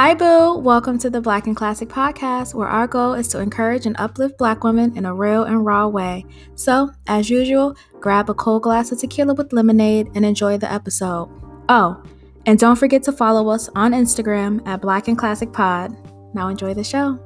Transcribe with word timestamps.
Hi, 0.00 0.14
Boo. 0.14 0.56
Welcome 0.56 0.96
to 1.00 1.10
the 1.10 1.20
Black 1.20 1.48
in 1.48 1.56
Classic 1.56 1.88
podcast, 1.88 2.54
where 2.54 2.68
our 2.68 2.86
goal 2.86 3.14
is 3.14 3.26
to 3.28 3.40
encourage 3.40 3.84
and 3.84 3.96
uplift 3.98 4.38
Black 4.38 4.62
women 4.62 4.96
in 4.96 5.04
a 5.04 5.12
real 5.12 5.42
and 5.42 5.66
raw 5.66 5.88
way. 5.88 6.24
So, 6.54 6.92
as 7.08 7.28
usual, 7.28 7.74
grab 7.98 8.30
a 8.30 8.34
cold 8.34 8.62
glass 8.62 8.92
of 8.92 9.00
tequila 9.00 9.34
with 9.34 9.52
lemonade 9.52 10.08
and 10.14 10.24
enjoy 10.24 10.56
the 10.56 10.72
episode. 10.72 11.28
Oh, 11.68 12.00
and 12.46 12.60
don't 12.60 12.76
forget 12.76 13.02
to 13.02 13.12
follow 13.12 13.48
us 13.48 13.68
on 13.74 13.90
Instagram 13.90 14.64
at 14.68 14.80
Black 14.80 15.08
in 15.08 15.16
Classic 15.16 15.52
Pod. 15.52 15.96
Now, 16.32 16.46
enjoy 16.46 16.74
the 16.74 16.84
show. 16.84 17.18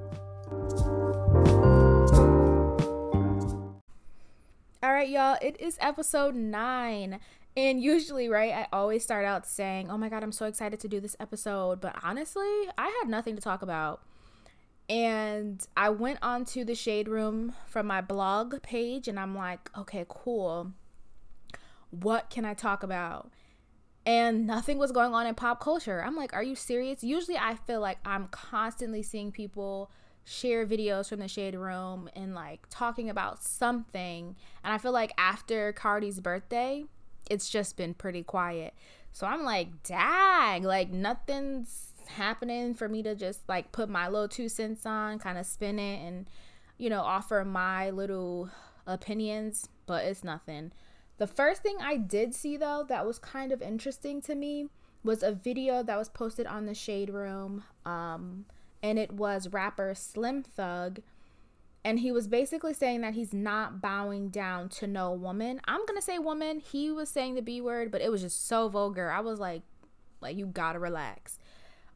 All 4.82 4.92
right, 4.94 5.10
y'all, 5.10 5.36
it 5.42 5.60
is 5.60 5.76
episode 5.78 6.34
nine. 6.34 7.20
And 7.56 7.82
usually, 7.82 8.28
right, 8.28 8.52
I 8.52 8.66
always 8.72 9.02
start 9.02 9.24
out 9.24 9.46
saying, 9.46 9.90
Oh 9.90 9.98
my 9.98 10.08
God, 10.08 10.22
I'm 10.22 10.32
so 10.32 10.46
excited 10.46 10.80
to 10.80 10.88
do 10.88 11.00
this 11.00 11.16
episode. 11.20 11.80
But 11.80 11.96
honestly, 12.02 12.48
I 12.78 12.86
had 13.00 13.08
nothing 13.08 13.36
to 13.36 13.42
talk 13.42 13.62
about. 13.62 14.02
And 14.88 15.64
I 15.76 15.90
went 15.90 16.18
onto 16.22 16.64
the 16.64 16.74
shade 16.74 17.08
room 17.08 17.54
from 17.66 17.86
my 17.86 18.00
blog 18.00 18.62
page 18.62 19.06
and 19.06 19.20
I'm 19.20 19.36
like, 19.36 19.70
Okay, 19.76 20.06
cool. 20.08 20.72
What 21.90 22.30
can 22.30 22.44
I 22.46 22.54
talk 22.54 22.82
about? 22.82 23.30
And 24.04 24.46
nothing 24.46 24.78
was 24.78 24.90
going 24.90 25.14
on 25.14 25.26
in 25.26 25.34
pop 25.34 25.60
culture. 25.60 26.02
I'm 26.02 26.16
like, 26.16 26.32
Are 26.32 26.42
you 26.42 26.54
serious? 26.54 27.04
Usually, 27.04 27.36
I 27.36 27.56
feel 27.66 27.80
like 27.80 27.98
I'm 28.04 28.28
constantly 28.28 29.02
seeing 29.02 29.30
people 29.30 29.90
share 30.24 30.64
videos 30.64 31.08
from 31.08 31.18
the 31.18 31.28
shade 31.28 31.54
room 31.54 32.08
and 32.14 32.34
like 32.34 32.66
talking 32.70 33.10
about 33.10 33.42
something. 33.42 34.36
And 34.64 34.72
I 34.72 34.78
feel 34.78 34.92
like 34.92 35.12
after 35.18 35.72
Cardi's 35.74 36.20
birthday, 36.20 36.84
it's 37.32 37.48
just 37.48 37.76
been 37.76 37.94
pretty 37.94 38.22
quiet. 38.22 38.74
So 39.10 39.26
I'm 39.26 39.42
like, 39.42 39.82
dang, 39.82 40.62
like 40.62 40.90
nothing's 40.90 41.92
happening 42.06 42.74
for 42.74 42.88
me 42.88 43.02
to 43.02 43.14
just 43.14 43.48
like 43.48 43.72
put 43.72 43.88
my 43.88 44.06
little 44.08 44.28
two 44.28 44.48
cents 44.48 44.84
on, 44.84 45.18
kind 45.18 45.38
of 45.38 45.46
spin 45.46 45.78
it 45.78 46.06
and, 46.06 46.28
you 46.76 46.90
know, 46.90 47.00
offer 47.00 47.42
my 47.44 47.90
little 47.90 48.50
opinions, 48.86 49.68
but 49.86 50.04
it's 50.04 50.22
nothing. 50.22 50.72
The 51.16 51.26
first 51.26 51.62
thing 51.62 51.78
I 51.80 51.96
did 51.96 52.34
see 52.34 52.56
though 52.58 52.84
that 52.88 53.06
was 53.06 53.18
kind 53.18 53.50
of 53.50 53.62
interesting 53.62 54.20
to 54.22 54.34
me 54.34 54.68
was 55.02 55.22
a 55.22 55.32
video 55.32 55.82
that 55.82 55.98
was 55.98 56.10
posted 56.10 56.46
on 56.46 56.66
the 56.66 56.74
Shade 56.74 57.10
Room. 57.10 57.64
Um, 57.86 58.44
and 58.82 58.98
it 58.98 59.12
was 59.12 59.48
rapper 59.48 59.94
Slim 59.94 60.42
Thug 60.42 61.00
and 61.84 61.98
he 61.98 62.12
was 62.12 62.28
basically 62.28 62.74
saying 62.74 63.00
that 63.00 63.14
he's 63.14 63.34
not 63.34 63.80
bowing 63.80 64.28
down 64.28 64.68
to 64.68 64.86
no 64.86 65.12
woman. 65.12 65.60
I'm 65.64 65.84
gonna 65.86 66.02
say 66.02 66.18
woman. 66.18 66.60
He 66.60 66.90
was 66.90 67.08
saying 67.08 67.34
the 67.34 67.42
B 67.42 67.60
word, 67.60 67.90
but 67.90 68.00
it 68.00 68.10
was 68.10 68.22
just 68.22 68.46
so 68.46 68.68
vulgar. 68.68 69.10
I 69.10 69.20
was 69.20 69.40
like, 69.40 69.62
like 70.20 70.36
you 70.36 70.46
gotta 70.46 70.78
relax. 70.78 71.38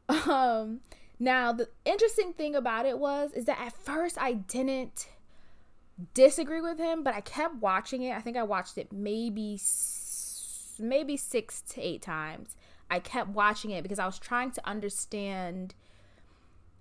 Um, 0.09 0.79
now 1.19 1.51
the 1.51 1.67
interesting 1.83 2.31
thing 2.31 2.55
about 2.55 2.85
it 2.85 2.97
was 2.97 3.33
is 3.33 3.45
that 3.45 3.59
at 3.59 3.73
first 3.73 4.17
I 4.17 4.33
didn't 4.33 5.09
disagree 6.13 6.61
with 6.61 6.77
him, 6.77 7.03
but 7.03 7.13
I 7.13 7.21
kept 7.21 7.55
watching 7.55 8.03
it. 8.03 8.15
I 8.15 8.21
think 8.21 8.37
I 8.37 8.43
watched 8.43 8.77
it 8.77 8.93
maybe 8.93 9.59
maybe 10.79 11.17
six 11.17 11.61
to 11.61 11.81
eight 11.81 12.01
times. 12.01 12.55
I 12.89 12.99
kept 12.99 13.29
watching 13.29 13.71
it 13.71 13.83
because 13.83 13.99
I 13.99 14.05
was 14.05 14.19
trying 14.19 14.51
to 14.51 14.67
understand 14.67 15.75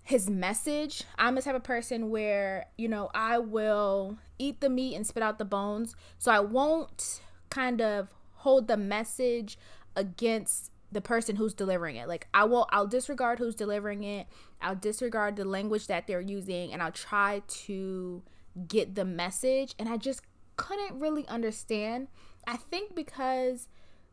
his 0.07 0.31
message. 0.31 1.03
I'm 1.19 1.35
the 1.35 1.43
type 1.43 1.57
of 1.57 1.65
person 1.65 2.11
where, 2.11 2.67
you 2.79 2.87
know, 2.87 3.11
I 3.13 3.39
will 3.39 4.19
eat 4.39 4.61
the 4.61 4.71
meat 4.71 4.95
and 4.95 5.05
spit 5.05 5.23
out 5.23 5.39
the 5.39 5.45
bones. 5.45 5.97
So 6.17 6.31
I 6.31 6.39
won't 6.39 7.21
kind 7.51 7.83
of 7.83 8.15
hold 8.35 8.69
the 8.69 8.77
message 8.77 9.59
against 9.97 10.71
the 10.93 11.01
person 11.01 11.35
who's 11.35 11.55
delivering 11.55 11.97
it. 11.97 12.07
Like 12.07 12.29
I 12.33 12.45
will 12.45 12.69
I'll 12.71 12.87
disregard 12.87 13.41
who's 13.41 13.57
delivering 13.57 14.05
it. 14.05 14.29
I'll 14.63 14.77
disregard 14.77 15.35
the 15.35 15.45
language 15.45 15.89
that 15.89 16.07
they're 16.07 16.21
using 16.21 16.73
and 16.73 16.81
I'll 16.81 16.93
try 16.93 17.43
to 17.65 18.23
get 18.69 18.95
the 18.95 19.05
message 19.05 19.75
and 19.77 19.89
I 19.89 19.97
just 19.97 20.23
couldn't 20.55 21.01
really 21.01 21.27
understand. 21.27 22.07
I 22.47 22.57
think 22.57 22.95
because 22.95 23.67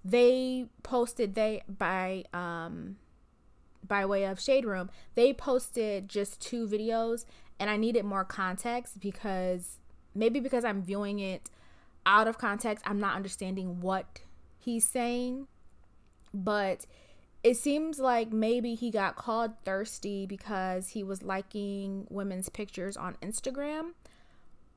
they 0.03 0.65
posted 0.81 1.35
they 1.35 1.61
by 1.69 2.23
um 2.33 2.97
by 3.87 4.05
way 4.05 4.25
of 4.25 4.39
Shade 4.39 4.65
Room, 4.65 4.89
they 5.15 5.33
posted 5.33 6.09
just 6.09 6.41
two 6.41 6.67
videos 6.67 7.25
and 7.59 7.69
I 7.69 7.77
needed 7.77 8.05
more 8.05 8.23
context 8.23 8.99
because 8.99 9.79
maybe 10.15 10.39
because 10.39 10.65
I'm 10.65 10.81
viewing 10.81 11.19
it 11.19 11.49
out 12.05 12.27
of 12.27 12.37
context, 12.37 12.83
I'm 12.87 12.99
not 12.99 13.15
understanding 13.15 13.81
what 13.81 14.21
he's 14.59 14.87
saying. 14.87 15.47
But 16.33 16.85
it 17.43 17.57
seems 17.57 17.99
like 17.99 18.31
maybe 18.31 18.75
he 18.75 18.89
got 18.89 19.15
called 19.15 19.51
thirsty 19.65 20.25
because 20.25 20.89
he 20.89 21.03
was 21.03 21.21
liking 21.21 22.07
women's 22.09 22.49
pictures 22.49 22.97
on 22.97 23.15
Instagram. 23.21 23.91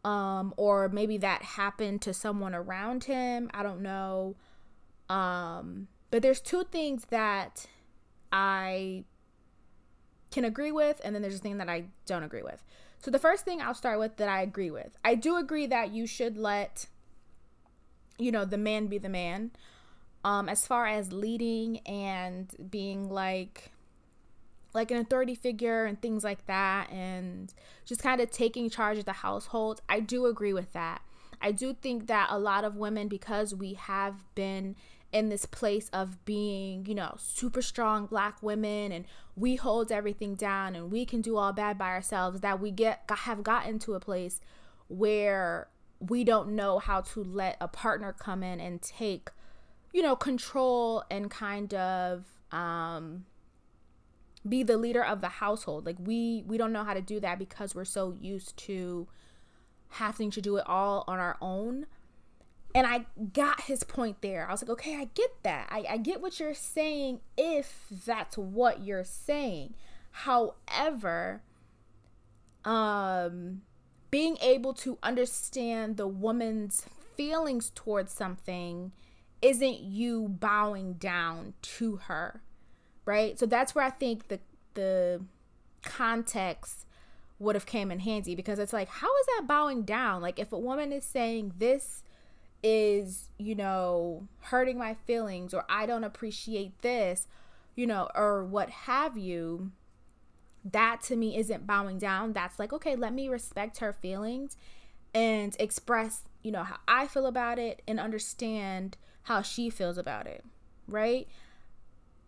Um, 0.05 0.55
or 0.57 0.89
maybe 0.89 1.19
that 1.19 1.43
happened 1.43 2.03
to 2.03 2.15
someone 2.15 2.55
around 2.55 3.05
him. 3.05 3.51
I 3.55 3.63
don't 3.63 3.81
know. 3.81 4.37
Um, 5.09 5.89
but 6.11 6.23
there's 6.23 6.41
two 6.41 6.65
things 6.65 7.07
that 7.11 7.67
I 8.39 9.05
can 10.31 10.45
agree 10.45 10.73
with, 10.73 11.01
and 11.03 11.15
then 11.15 11.23
there's 11.23 11.37
a 11.37 11.39
thing 11.39 11.57
that 11.57 11.71
I 11.71 11.85
don't 12.05 12.23
agree 12.23 12.43
with. 12.43 12.63
So 12.99 13.11
the 13.11 13.19
first 13.19 13.47
thing 13.47 13.63
I'll 13.63 13.73
start 13.73 13.99
with 13.99 14.17
that 14.17 14.29
I 14.29 14.43
agree 14.43 14.71
with. 14.71 14.99
I 15.03 15.15
do 15.15 15.37
agree 15.37 15.67
that 15.67 15.93
you 15.93 16.07
should 16.07 16.37
let 16.37 16.87
you 18.19 18.31
know 18.31 18.45
the 18.45 18.59
man 18.59 18.89
be 18.89 18.99
the 18.99 19.09
man. 19.09 19.53
Um 20.23 20.51
as 20.51 20.67
far 20.67 20.87
as 20.87 21.13
leading 21.13 21.79
and 21.87 22.55
being 22.71 23.09
like 23.09 23.71
like 24.75 24.91
an 24.91 24.99
authority 24.99 25.35
figure 25.35 25.87
and 25.87 26.03
things 26.03 26.23
like 26.23 26.45
that 26.47 26.91
and 26.91 27.55
just 27.87 28.03
kind 28.03 28.21
of 28.21 28.31
taking 28.31 28.69
charge 28.69 28.99
of 28.99 29.07
the 29.07 29.13
household. 29.13 29.81
I 29.89 30.01
do 30.01 30.27
agree 30.27 30.53
with 30.53 30.75
that. 30.75 31.01
I 31.41 31.53
do 31.53 31.73
think 31.73 32.09
that 32.09 32.29
a 32.31 32.39
lot 32.39 32.65
of 32.65 32.77
women 32.77 33.09
because 33.09 33.55
we 33.55 33.75
have 33.75 34.17
been 34.35 34.77
in 35.13 35.29
this 35.29 35.47
place 35.47 35.89
of 35.93 36.25
being, 36.25 36.85
you 36.87 36.95
know, 36.95 37.15
super 37.19 37.63
strong 37.63 38.07
black 38.07 38.43
women 38.43 38.93
and 38.93 39.05
we 39.35 39.57
hold 39.57 39.93
everything 39.93 40.35
down 40.35 40.75
and 40.75 40.91
we 40.91 41.05
can 41.05 41.21
do 41.21 41.37
all 41.37 41.53
bad 41.53 41.79
by 41.79 41.89
ourselves 41.89 42.41
that 42.41 42.61
we 42.61 42.71
get 42.71 43.03
have 43.09 43.43
gotten 43.43 43.79
to 43.79 43.95
a 43.95 44.01
place 44.01 44.41
where 44.89 45.69
we 46.01 46.25
don't 46.25 46.49
know 46.49 46.79
how 46.79 47.01
to 47.01 47.23
let 47.23 47.57
a 47.61 47.69
partner 47.69 48.13
come 48.13 48.43
in 48.43 48.61
and 48.61 48.83
take 48.83 49.31
you 49.93 50.03
know 50.03 50.15
control 50.15 51.03
and 51.11 51.31
kind 51.31 51.73
of 51.73 52.25
um 52.53 53.25
be 54.49 54.63
the 54.63 54.77
leader 54.77 55.05
of 55.05 55.21
the 55.21 55.29
household. 55.29 55.87
Like 55.87 55.97
we 55.99 56.45
we 56.47 56.57
don't 56.57 56.73
know 56.73 56.85
how 56.85 56.95
to 56.95 57.01
do 57.01 57.21
that 57.21 57.39
because 57.39 57.75
we're 57.75 57.85
so 57.85 58.15
used 58.21 58.57
to 58.59 59.07
having 59.89 60.31
to 60.33 60.41
do 60.41 60.57
it 60.57 60.65
all 60.67 61.05
on 61.07 61.19
our 61.19 61.37
own 61.41 61.87
and 62.77 62.87
I 62.87 63.07
got 63.33 63.63
his 63.63 63.85
point 63.85 64.21
there. 64.21 64.47
I 64.47 64.53
was 64.53 64.61
like, 64.61 64.69
okay, 64.69 64.97
I 64.97 65.09
get 65.15 65.31
that. 65.45 65.67
I, 65.71 65.87
I 65.89 65.97
get 65.97 66.21
what 66.21 66.39
you're 66.39 66.53
saying 66.53 67.21
if 67.35 67.87
that's 68.05 68.37
what 68.37 68.85
you're 68.85 69.03
saying. 69.03 69.73
However, 70.11 71.41
um, 72.67 73.63
being 74.11 74.37
able 74.43 74.75
to 74.75 74.99
understand 75.03 75.97
the 75.97 76.07
woman's 76.07 76.85
feelings 77.17 77.73
towards 77.75 78.13
something 78.13 78.93
isn't 79.41 79.81
you 79.81 80.29
bowing 80.29 80.95
down 80.95 81.55
to 81.63 81.97
her, 81.97 82.43
right? 83.07 83.39
So 83.39 83.47
that's 83.47 83.75
where 83.75 83.87
I 83.87 83.91
think 83.91 84.29
the 84.29 84.39
the 84.75 85.23
context 85.83 86.85
would 87.39 87.55
have 87.55 87.65
came 87.65 87.91
in 87.91 88.01
handy 88.01 88.35
because 88.35 88.59
it's 88.59 88.75
like, 88.75 88.89
how 88.89 89.09
is 89.17 89.27
that 89.27 89.47
bowing 89.47 89.85
down? 89.85 90.21
Like 90.21 90.39
if 90.39 90.53
a 90.53 90.59
woman 90.59 90.93
is 90.93 91.05
saying 91.05 91.55
this 91.57 92.03
is, 92.63 93.29
you 93.39 93.55
know, 93.55 94.27
hurting 94.41 94.79
my 94.79 94.95
feelings 95.07 95.55
or 95.55 95.65
I 95.69 95.87
don't 95.87 96.05
appreciate 96.05 96.81
this, 96.83 97.27
you 97.75 97.87
know, 97.87 98.09
or 98.15 98.45
what 98.45 98.71
have 98.71 99.17
you, 99.17 99.71
that 100.65 101.01
to 101.03 101.17
me 101.17 101.37
isn't 101.37 101.67
bowing 101.67 101.99
down. 101.99 102.33
That's 102.33 102.59
like, 102.59 102.73
okay, 102.73 102.97
let 102.97 103.13
me 103.13 103.29
respect 103.29 103.79
her 103.79 103.93
feelings 103.93 104.57
and 105.15 105.57
express, 105.61 106.23
you 106.43 106.51
know, 106.51 106.65
how 106.65 106.79
I 106.89 107.07
feel 107.07 107.27
about 107.27 107.59
it 107.59 107.83
and 107.87 108.01
understand 108.01 108.97
how 109.25 109.43
she 109.43 109.71
feels 109.71 109.99
about 109.99 110.27
it, 110.27 110.45
right? 110.89 111.29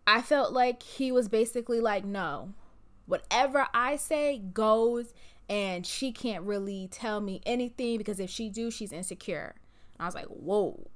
I 0.07 0.21
felt 0.21 0.53
like 0.53 0.81
he 0.83 1.11
was 1.11 1.27
basically 1.27 1.79
like, 1.79 2.03
no, 2.03 2.53
whatever 3.05 3.67
I 3.73 3.95
say 3.95 4.39
goes 4.53 5.13
and 5.49 5.85
she 5.85 6.11
can't 6.11 6.43
really 6.43 6.87
tell 6.91 7.21
me 7.21 7.41
anything 7.45 7.97
because 7.97 8.19
if 8.19 8.29
she 8.29 8.49
do, 8.49 8.69
she's 8.69 8.91
insecure. 8.91 9.55
I 9.99 10.05
was 10.05 10.15
like, 10.15 10.25
whoa, 10.25 10.87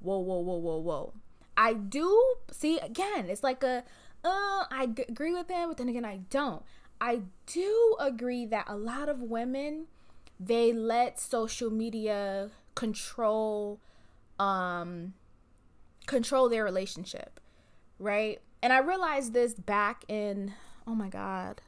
whoa, 0.00 0.18
whoa, 0.18 0.40
whoa, 0.40 0.56
whoa, 0.56 0.78
whoa. 0.78 1.12
I 1.56 1.72
do 1.72 2.34
see 2.50 2.78
again, 2.78 3.28
it's 3.28 3.42
like 3.42 3.62
a, 3.62 3.82
uh, 4.24 4.64
I 4.70 4.88
g- 4.94 5.04
agree 5.08 5.32
with 5.32 5.48
him, 5.48 5.68
but 5.68 5.78
then 5.78 5.88
again, 5.88 6.04
I 6.04 6.18
don't. 6.30 6.62
I 7.00 7.22
do 7.46 7.96
agree 7.98 8.46
that 8.46 8.66
a 8.68 8.76
lot 8.76 9.08
of 9.08 9.20
women, 9.20 9.86
they 10.38 10.72
let 10.72 11.18
social 11.18 11.70
media 11.70 12.50
control, 12.74 13.80
um, 14.38 15.14
control 16.06 16.48
their 16.48 16.64
relationship, 16.64 17.40
right? 17.98 18.40
And 18.62 18.72
I 18.72 18.78
realized 18.78 19.32
this 19.32 19.54
back 19.54 20.04
in 20.08 20.54
oh 20.86 20.94
my 20.94 21.08
god. 21.08 21.62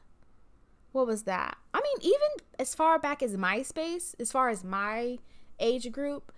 What 0.91 1.05
was 1.05 1.23
that? 1.23 1.57
I 1.73 1.81
mean, 1.81 1.97
even 2.01 2.45
as 2.57 2.73
far 2.73 2.97
back 2.97 3.21
as 3.21 3.35
MySpace, 3.35 4.15
as 4.19 4.31
far 4.31 4.49
as 4.49 4.63
my 4.63 5.19
age 5.59 5.91
group, 5.91 6.31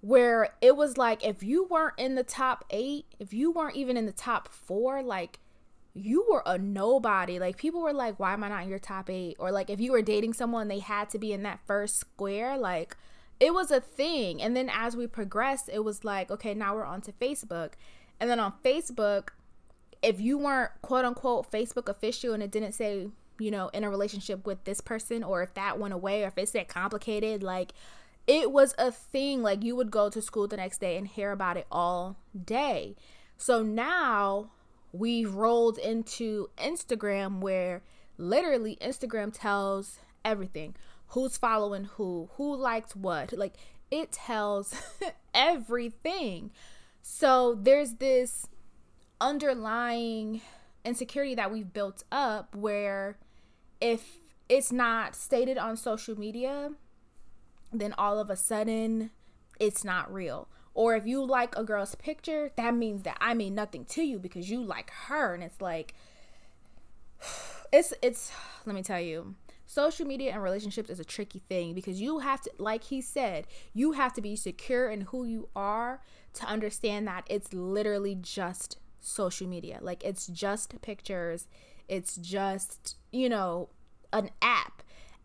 where 0.00 0.50
it 0.60 0.76
was 0.76 0.96
like 0.96 1.24
if 1.24 1.42
you 1.42 1.64
weren't 1.64 1.98
in 1.98 2.14
the 2.14 2.22
top 2.22 2.64
eight, 2.70 3.06
if 3.18 3.32
you 3.32 3.50
weren't 3.50 3.76
even 3.76 3.96
in 3.96 4.06
the 4.06 4.12
top 4.12 4.48
four, 4.48 5.02
like 5.02 5.40
you 5.94 6.24
were 6.30 6.42
a 6.46 6.56
nobody. 6.56 7.38
Like 7.38 7.56
people 7.56 7.80
were 7.80 7.92
like, 7.92 8.18
why 8.20 8.32
am 8.32 8.44
I 8.44 8.48
not 8.48 8.62
in 8.62 8.68
your 8.68 8.78
top 8.78 9.10
eight? 9.10 9.36
Or 9.38 9.50
like 9.50 9.70
if 9.70 9.80
you 9.80 9.92
were 9.92 10.02
dating 10.02 10.34
someone, 10.34 10.68
they 10.68 10.78
had 10.78 11.10
to 11.10 11.18
be 11.18 11.32
in 11.32 11.42
that 11.42 11.60
first 11.66 11.98
square. 11.98 12.56
Like 12.56 12.96
it 13.40 13.52
was 13.52 13.70
a 13.70 13.80
thing. 13.80 14.40
And 14.40 14.56
then 14.56 14.70
as 14.72 14.96
we 14.96 15.06
progressed, 15.06 15.68
it 15.72 15.84
was 15.84 16.04
like, 16.04 16.30
okay, 16.30 16.54
now 16.54 16.74
we're 16.74 16.84
on 16.84 17.00
to 17.02 17.12
Facebook. 17.12 17.72
And 18.20 18.30
then 18.30 18.40
on 18.40 18.54
Facebook, 18.64 19.28
if 20.02 20.20
you 20.20 20.38
weren't 20.38 20.70
quote 20.82 21.04
unquote 21.04 21.50
Facebook 21.50 21.88
official 21.88 22.34
and 22.34 22.42
it 22.42 22.50
didn't 22.50 22.72
say, 22.72 23.08
you 23.40 23.50
know, 23.50 23.68
in 23.68 23.84
a 23.84 23.90
relationship 23.90 24.46
with 24.46 24.62
this 24.64 24.80
person, 24.80 25.22
or 25.22 25.42
if 25.42 25.54
that 25.54 25.78
went 25.78 25.94
away, 25.94 26.24
or 26.24 26.28
if 26.28 26.38
it 26.38 26.48
said 26.48 26.68
complicated, 26.68 27.42
like 27.42 27.72
it 28.28 28.52
was 28.52 28.74
a 28.78 28.92
thing. 28.92 29.42
Like 29.42 29.64
you 29.64 29.74
would 29.74 29.90
go 29.90 30.10
to 30.10 30.22
school 30.22 30.46
the 30.46 30.58
next 30.58 30.78
day 30.78 30.96
and 30.96 31.08
hear 31.08 31.32
about 31.32 31.56
it 31.56 31.66
all 31.72 32.16
day. 32.44 32.94
So 33.38 33.62
now 33.62 34.50
we've 34.92 35.32
rolled 35.32 35.78
into 35.78 36.50
Instagram 36.58 37.40
where 37.40 37.82
literally 38.18 38.76
Instagram 38.80 39.32
tells 39.32 39.98
everything 40.24 40.76
who's 41.08 41.38
following 41.38 41.84
who, 41.84 42.28
who 42.34 42.54
likes 42.54 42.94
what. 42.94 43.32
Like 43.32 43.54
it 43.90 44.12
tells 44.12 44.74
everything. 45.34 46.50
So 47.00 47.54
there's 47.54 47.94
this 47.94 48.46
underlying 49.20 50.42
insecurity 50.84 51.34
that 51.34 51.50
we've 51.50 51.72
built 51.72 52.04
up 52.12 52.54
where 52.54 53.16
if 53.80 54.18
it's 54.50 54.70
not 54.70 55.14
stated 55.14 55.56
on 55.56 55.76
social 55.76 56.18
media, 56.18 56.72
then 57.72 57.94
all 57.98 58.18
of 58.18 58.30
a 58.30 58.36
sudden 58.36 59.10
it's 59.58 59.84
not 59.84 60.12
real. 60.12 60.48
Or 60.74 60.94
if 60.94 61.06
you 61.06 61.24
like 61.24 61.56
a 61.56 61.64
girl's 61.64 61.96
picture, 61.96 62.52
that 62.56 62.74
means 62.74 63.02
that 63.02 63.18
I 63.20 63.34
mean 63.34 63.54
nothing 63.54 63.84
to 63.86 64.02
you 64.02 64.18
because 64.18 64.48
you 64.48 64.62
like 64.62 64.90
her. 65.08 65.34
And 65.34 65.42
it's 65.42 65.60
like 65.60 65.94
it's 67.72 67.92
it's 68.02 68.32
let 68.64 68.74
me 68.74 68.82
tell 68.82 69.00
you 69.00 69.34
social 69.66 70.06
media 70.06 70.32
and 70.32 70.42
relationships 70.42 70.88
is 70.88 70.98
a 70.98 71.04
tricky 71.04 71.40
thing 71.40 71.74
because 71.74 72.00
you 72.00 72.20
have 72.20 72.40
to 72.40 72.50
like 72.56 72.84
he 72.84 73.02
said 73.02 73.46
you 73.74 73.92
have 73.92 74.14
to 74.14 74.22
be 74.22 74.34
secure 74.34 74.88
in 74.88 75.02
who 75.02 75.24
you 75.24 75.48
are 75.54 76.00
to 76.32 76.46
understand 76.46 77.06
that 77.06 77.26
it's 77.28 77.52
literally 77.52 78.14
just 78.14 78.78
social 79.00 79.46
media. 79.46 79.78
Like 79.80 80.04
it's 80.04 80.26
just 80.26 80.80
pictures. 80.80 81.46
It's 81.88 82.16
just 82.16 82.96
you 83.10 83.28
know 83.28 83.68
an 84.12 84.30
app 84.40 84.77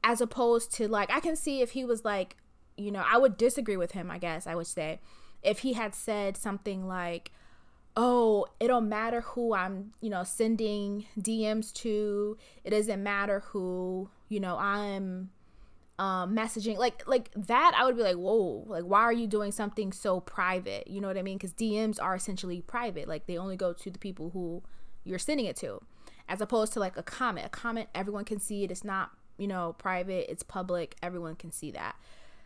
as 0.03 0.21
opposed 0.21 0.73
to 0.75 0.87
like 0.87 1.11
I 1.11 1.19
can 1.19 1.35
see 1.35 1.61
if 1.61 1.71
he 1.71 1.85
was 1.85 2.03
like, 2.03 2.37
you 2.77 2.91
know, 2.91 3.03
I 3.09 3.17
would 3.17 3.37
disagree 3.37 3.77
with 3.77 3.91
him, 3.91 4.11
I 4.11 4.17
guess 4.17 4.47
I 4.47 4.55
would 4.55 4.67
say, 4.67 4.99
if 5.41 5.59
he 5.59 5.73
had 5.73 5.95
said 5.95 6.37
something 6.37 6.87
like, 6.87 7.31
"Oh, 7.95 8.47
it 8.59 8.67
don't 8.67 8.89
matter 8.89 9.21
who 9.21 9.53
I'm, 9.53 9.93
you 10.01 10.09
know, 10.09 10.23
sending 10.23 11.05
DMs 11.19 11.71
to. 11.75 12.37
It 12.63 12.71
doesn't 12.71 13.01
matter 13.03 13.41
who, 13.47 14.09
you 14.29 14.39
know, 14.39 14.57
I'm 14.57 15.31
um 15.99 16.35
messaging. 16.35 16.77
Like 16.77 17.07
like 17.07 17.29
that 17.35 17.73
i 17.75 17.85
would 17.85 17.95
be 17.95 18.01
like 18.01 18.15
whoa 18.15 18.65
like 18.67 18.83
why 18.83 19.01
are 19.01 19.13
you 19.13 19.27
doing 19.27 19.51
something 19.51 19.91
so 19.91 20.19
private? 20.19 20.87
You 20.87 21.01
know 21.01 21.07
what 21.07 21.17
i 21.17 21.21
mean? 21.21 21.37
Because 21.37 21.53
dms 21.53 22.01
are 22.01 22.15
essentially 22.15 22.61
private. 22.61 23.07
Like 23.07 23.27
they 23.27 23.37
only 23.37 23.55
go 23.55 23.73
to 23.73 23.91
the 23.91 23.99
people 23.99 24.31
who 24.31 24.63
you're 25.03 25.19
sending 25.19 25.45
it 25.45 25.55
to 25.57 25.81
as 26.27 26.41
opposed 26.41 26.73
to 26.73 26.79
like 26.79 26.97
a 26.97 27.03
comment. 27.03 27.45
A 27.45 27.49
comment 27.49 27.89
everyone 27.93 28.25
can 28.25 28.39
see 28.39 28.63
it. 28.63 28.71
It's 28.71 28.83
not 28.83 29.11
you 29.43 29.47
know, 29.49 29.75
private, 29.77 30.31
it's 30.31 30.41
public, 30.41 30.95
everyone 31.03 31.35
can 31.35 31.51
see 31.51 31.69
that. 31.71 31.97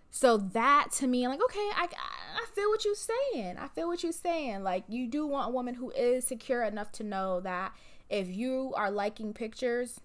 So 0.10 0.38
that 0.38 0.88
to 0.94 1.06
me, 1.06 1.24
I'm 1.24 1.30
like, 1.30 1.44
okay, 1.44 1.70
I, 1.76 1.88
I 1.92 2.46
feel 2.56 2.70
what 2.70 2.84
you're 2.84 2.96
saying. 2.96 3.58
I 3.60 3.68
feel 3.68 3.88
what 3.88 4.02
you're 4.02 4.12
saying. 4.12 4.64
Like, 4.64 4.84
you 4.88 5.06
do 5.06 5.28
want 5.28 5.50
a 5.50 5.52
woman 5.52 5.76
who 5.76 5.92
is 5.92 6.26
secure 6.26 6.64
enough 6.64 6.92
to 6.94 7.04
know 7.04 7.40
that 7.42 7.72
if 8.10 8.28
you 8.30 8.74
are 8.76 8.90
liking 8.90 9.32
pictures, 9.32 10.00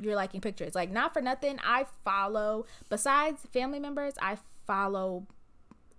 you're 0.00 0.14
liking 0.14 0.40
pictures. 0.40 0.76
Like, 0.76 0.92
not 0.92 1.12
for 1.12 1.20
nothing, 1.20 1.58
I 1.64 1.86
follow, 2.04 2.66
besides 2.88 3.42
family 3.52 3.80
members, 3.80 4.14
I 4.22 4.38
follow 4.68 5.26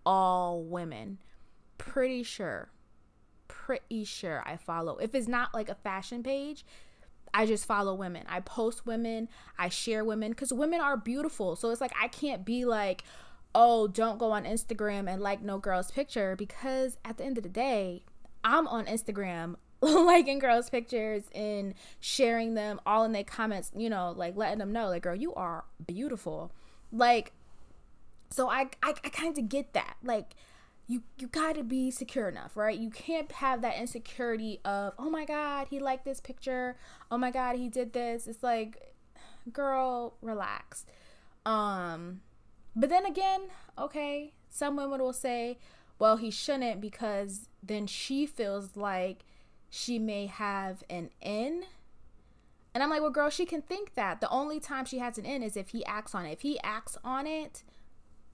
all 0.05 0.63
women. 0.63 1.17
Pretty 1.77 2.23
sure. 2.23 2.69
Pretty 3.49 4.05
sure 4.05 4.43
I 4.45 4.55
follow. 4.55 4.95
If 4.95 5.13
it's 5.13 5.27
not 5.27 5.53
like 5.53 5.67
a 5.67 5.75
fashion 5.75 6.23
page, 6.23 6.63
I 7.33 7.45
just 7.45 7.65
follow 7.65 7.93
women. 7.93 8.23
I 8.27 8.39
post 8.39 8.85
women, 8.85 9.29
I 9.57 9.69
share 9.69 10.03
women 10.03 10.31
because 10.31 10.53
women 10.53 10.81
are 10.81 10.97
beautiful. 10.97 11.55
So 11.55 11.69
it's 11.69 11.81
like 11.81 11.93
I 12.01 12.07
can't 12.07 12.45
be 12.45 12.65
like, 12.65 13.03
oh, 13.55 13.87
don't 13.87 14.19
go 14.19 14.31
on 14.31 14.45
Instagram 14.45 15.09
and 15.11 15.21
like 15.21 15.41
no 15.41 15.57
girl's 15.57 15.91
picture 15.91 16.35
because 16.35 16.97
at 17.03 17.17
the 17.17 17.25
end 17.25 17.37
of 17.37 17.43
the 17.43 17.49
day, 17.49 18.03
I'm 18.43 18.67
on 18.67 18.85
Instagram 18.85 19.55
liking 19.81 20.39
girls' 20.39 20.69
pictures 20.69 21.23
and 21.35 21.73
sharing 21.99 22.53
them 22.53 22.79
all 22.85 23.03
in 23.03 23.11
their 23.11 23.23
comments, 23.23 23.71
you 23.75 23.89
know, 23.89 24.13
like 24.15 24.35
letting 24.35 24.59
them 24.59 24.71
know, 24.71 24.89
like, 24.89 25.03
girl, 25.03 25.15
you 25.15 25.33
are 25.35 25.65
beautiful. 25.85 26.51
Like, 26.91 27.31
so 28.29 28.49
I 28.49 28.69
I, 28.81 28.93
I 29.03 29.09
kind 29.09 29.37
of 29.37 29.49
get 29.49 29.73
that. 29.73 29.97
Like, 30.03 30.35
you 30.87 31.03
you 31.17 31.27
got 31.27 31.55
to 31.55 31.63
be 31.63 31.91
secure 31.91 32.29
enough, 32.29 32.55
right? 32.55 32.77
You 32.77 32.89
can't 32.89 33.31
have 33.33 33.61
that 33.61 33.77
insecurity 33.77 34.61
of, 34.63 34.93
"Oh 34.97 35.09
my 35.09 35.25
god, 35.25 35.67
he 35.69 35.79
liked 35.79 36.05
this 36.05 36.21
picture. 36.21 36.77
Oh 37.11 37.17
my 37.17 37.29
god, 37.29 37.57
he 37.57 37.67
did 37.67 37.93
this." 37.93 38.25
It's 38.27 38.41
like, 38.41 38.93
girl, 39.51 40.15
relax. 40.21 40.85
Um 41.45 42.21
but 42.75 42.89
then 42.89 43.05
again, 43.05 43.41
okay, 43.77 44.33
some 44.49 44.77
women 44.77 45.01
will 45.01 45.13
say, 45.13 45.57
"Well, 45.99 46.17
he 46.17 46.31
shouldn't 46.31 46.79
because 46.79 47.49
then 47.61 47.87
she 47.87 48.25
feels 48.25 48.77
like 48.77 49.25
she 49.69 49.99
may 49.99 50.27
have 50.27 50.83
an 50.89 51.09
in." 51.21 51.65
And 52.73 52.83
I'm 52.83 52.89
like, 52.89 53.01
"Well, 53.01 53.09
girl, 53.09 53.29
she 53.29 53.45
can 53.45 53.61
think 53.61 53.95
that. 53.95 54.21
The 54.21 54.29
only 54.29 54.59
time 54.59 54.85
she 54.85 54.99
has 54.99 55.17
an 55.17 55.25
in 55.25 55.43
is 55.43 55.57
if 55.57 55.69
he 55.69 55.83
acts 55.85 56.15
on 56.15 56.25
it. 56.25 56.33
If 56.33 56.41
he 56.41 56.59
acts 56.61 56.97
on 57.03 57.25
it, 57.27 57.63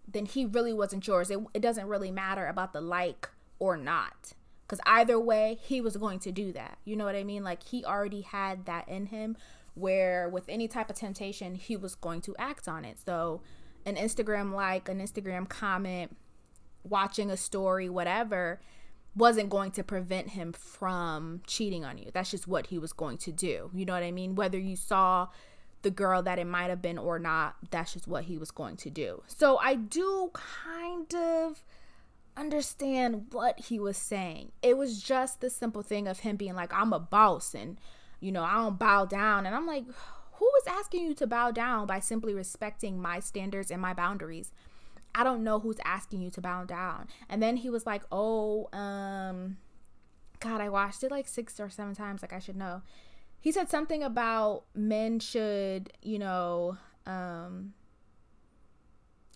then 0.08 0.26
he 0.26 0.46
really 0.46 0.74
wasn't 0.74 1.08
yours. 1.08 1.30
It, 1.30 1.40
it 1.54 1.62
doesn't 1.62 1.88
really 1.88 2.12
matter 2.12 2.46
about 2.48 2.74
the 2.74 2.82
like 2.82 3.30
or 3.60 3.78
not. 3.78 4.34
Because 4.66 4.80
either 4.86 5.19
way, 5.19 5.60
he 5.62 5.81
was 5.81 5.98
going 5.98 6.19
to 6.19 6.31
do 6.31 6.52
that. 6.54 6.78
You 6.86 6.95
know 6.95 7.06
what 7.06 7.16
I 7.16 7.24
mean? 7.24 7.44
Like 7.44 7.64
he 7.64 7.83
already 7.83 8.22
had 8.22 8.66
that 8.66 8.88
in 8.88 9.07
him 9.07 9.38
where 9.76 10.30
with 10.30 10.48
any 10.48 10.68
type 10.68 10.90
of 10.90 10.95
temptation, 10.95 11.56
he 11.56 11.76
was 11.76 11.95
going 11.95 12.22
to 12.22 12.36
act 12.38 12.68
on 12.68 12.86
it. 12.86 12.98
So 13.06 13.42
an 13.86 13.95
Instagram 13.95 14.54
like, 14.54 14.88
an 14.88 15.00
Instagram 15.00 15.50
comment, 15.50 16.16
watching 16.83 17.30
a 17.30 17.38
story, 17.38 17.90
whatever, 17.90 18.60
wasn't 19.16 19.50
going 19.50 19.72
to 19.72 19.83
prevent 19.83 20.31
him 20.31 20.54
from 20.54 21.42
cheating 21.45 21.86
on 21.86 21.98
you. 21.98 22.10
That's 22.14 22.31
just 22.31 22.48
what 22.48 22.68
he 22.68 22.78
was 22.78 22.94
going 22.94 23.18
to 23.19 23.31
do. 23.31 23.69
You 23.74 23.86
know 23.86 23.94
what 23.94 24.04
I 24.04 24.12
mean? 24.12 24.36
Whether 24.36 24.57
you 24.57 24.76
saw 24.76 25.28
the 25.83 25.92
girl 25.92 26.23
that 26.23 26.40
it 26.40 26.47
might 26.47 26.69
have 26.69 26.81
been 26.81 26.97
or 26.97 27.19
not. 27.19 27.56
That's 27.69 27.94
just 27.94 28.07
what 28.07 28.23
he 28.23 28.37
was 28.37 28.52
going 28.52 28.78
to 28.78 28.90
do. 28.90 29.21
So 29.28 29.57
I 29.57 29.75
do 29.75 30.31
kind 30.33 31.13
of 31.13 31.63
understand 32.35 33.28
what 33.31 33.59
he 33.59 33.80
was 33.80 33.97
saying. 33.97 34.52
It 34.61 34.78
was 34.78 35.02
just 35.02 35.40
the 35.42 35.49
simple 35.49 35.83
thing 35.83 36.07
of 36.07 36.19
him 36.19 36.35
being 36.35 36.56
like, 36.56 36.73
I'm 36.73 36.92
a 36.92 36.99
boss 36.99 37.54
and, 37.54 37.78
you 38.19 38.31
know, 38.31 38.44
I 38.44 38.56
don't 38.56 38.80
bow 38.80 39.06
down. 39.06 39.45
And 39.45 39.56
I'm 39.56 39.68
like, 39.68 39.85
who 40.33 40.52
is 40.61 40.68
asking 40.68 41.06
you 41.06 41.13
to 41.16 41.28
bow 41.28 41.52
down 41.52 41.85
by 41.85 41.99
simply 41.99 42.33
respecting 42.33 42.99
my 42.99 43.19
standards 43.19 43.69
and 43.69 43.81
my 43.81 43.94
boundaries? 43.94 44.52
I 45.16 45.23
don't 45.23 45.44
know 45.44 45.59
who's 45.59 45.78
asking 45.85 46.21
you 46.21 46.31
to 46.31 46.42
bow 46.42 46.63
down. 46.63 47.07
And 47.30 47.44
then 47.44 47.57
he 47.57 47.69
was 47.69 47.85
like, 47.85 48.02
oh, 48.11 48.68
um, 48.73 49.57
God, 50.40 50.59
I 50.59 50.69
watched 50.69 51.04
it 51.04 51.11
like 51.11 51.28
six 51.28 51.59
or 51.59 51.69
seven 51.69 51.94
times. 51.94 52.21
Like 52.21 52.33
I 52.33 52.40
should 52.40 52.56
know 52.56 52.81
he 53.44 53.52
said 53.52 53.69
something 53.69 54.02
about 54.02 54.64
men 54.73 55.19
should, 55.19 55.92
you 56.02 56.18
know, 56.18 56.78
um, 57.06 57.73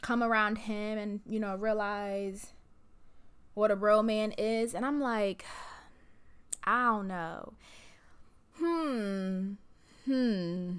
come 0.02 0.24
around 0.24 0.60
him 0.60 0.98
and, 0.98 1.20
you 1.28 1.42
know, 1.42 1.58
realize 1.58 2.54
what 3.54 3.70
a 3.70 3.76
bro 3.76 4.02
man 4.02 4.32
is. 4.38 4.74
And 4.74 4.86
I'm 4.86 5.02
like, 5.02 5.44
I 6.64 6.86
don't 6.86 7.10
know. 7.10 7.54
Hmm. 8.54 9.56
Hmm. 10.06 10.72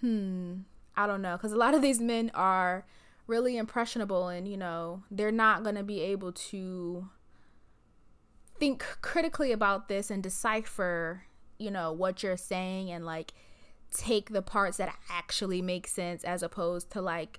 Hmm. 0.00 0.54
I 0.96 1.06
don't 1.06 1.20
know. 1.20 1.36
Because 1.36 1.52
a 1.52 1.58
lot 1.58 1.74
of 1.74 1.82
these 1.82 2.00
men 2.00 2.30
are 2.32 2.86
really 3.26 3.58
impressionable 3.58 4.28
and, 4.28 4.48
you 4.48 4.56
know, 4.56 5.02
they're 5.10 5.30
not 5.30 5.64
going 5.64 5.74
to 5.74 5.82
be 5.82 6.00
able 6.00 6.32
to 6.32 7.10
think 8.58 8.82
critically 9.02 9.52
about 9.52 9.88
this 9.88 10.10
and 10.10 10.22
decipher 10.22 11.24
you 11.58 11.70
know 11.70 11.92
what 11.92 12.22
you're 12.22 12.36
saying 12.36 12.90
and 12.90 13.04
like 13.04 13.32
take 13.90 14.30
the 14.30 14.42
parts 14.42 14.78
that 14.78 14.96
actually 15.10 15.62
make 15.62 15.86
sense 15.86 16.24
as 16.24 16.42
opposed 16.42 16.90
to 16.90 17.00
like 17.00 17.38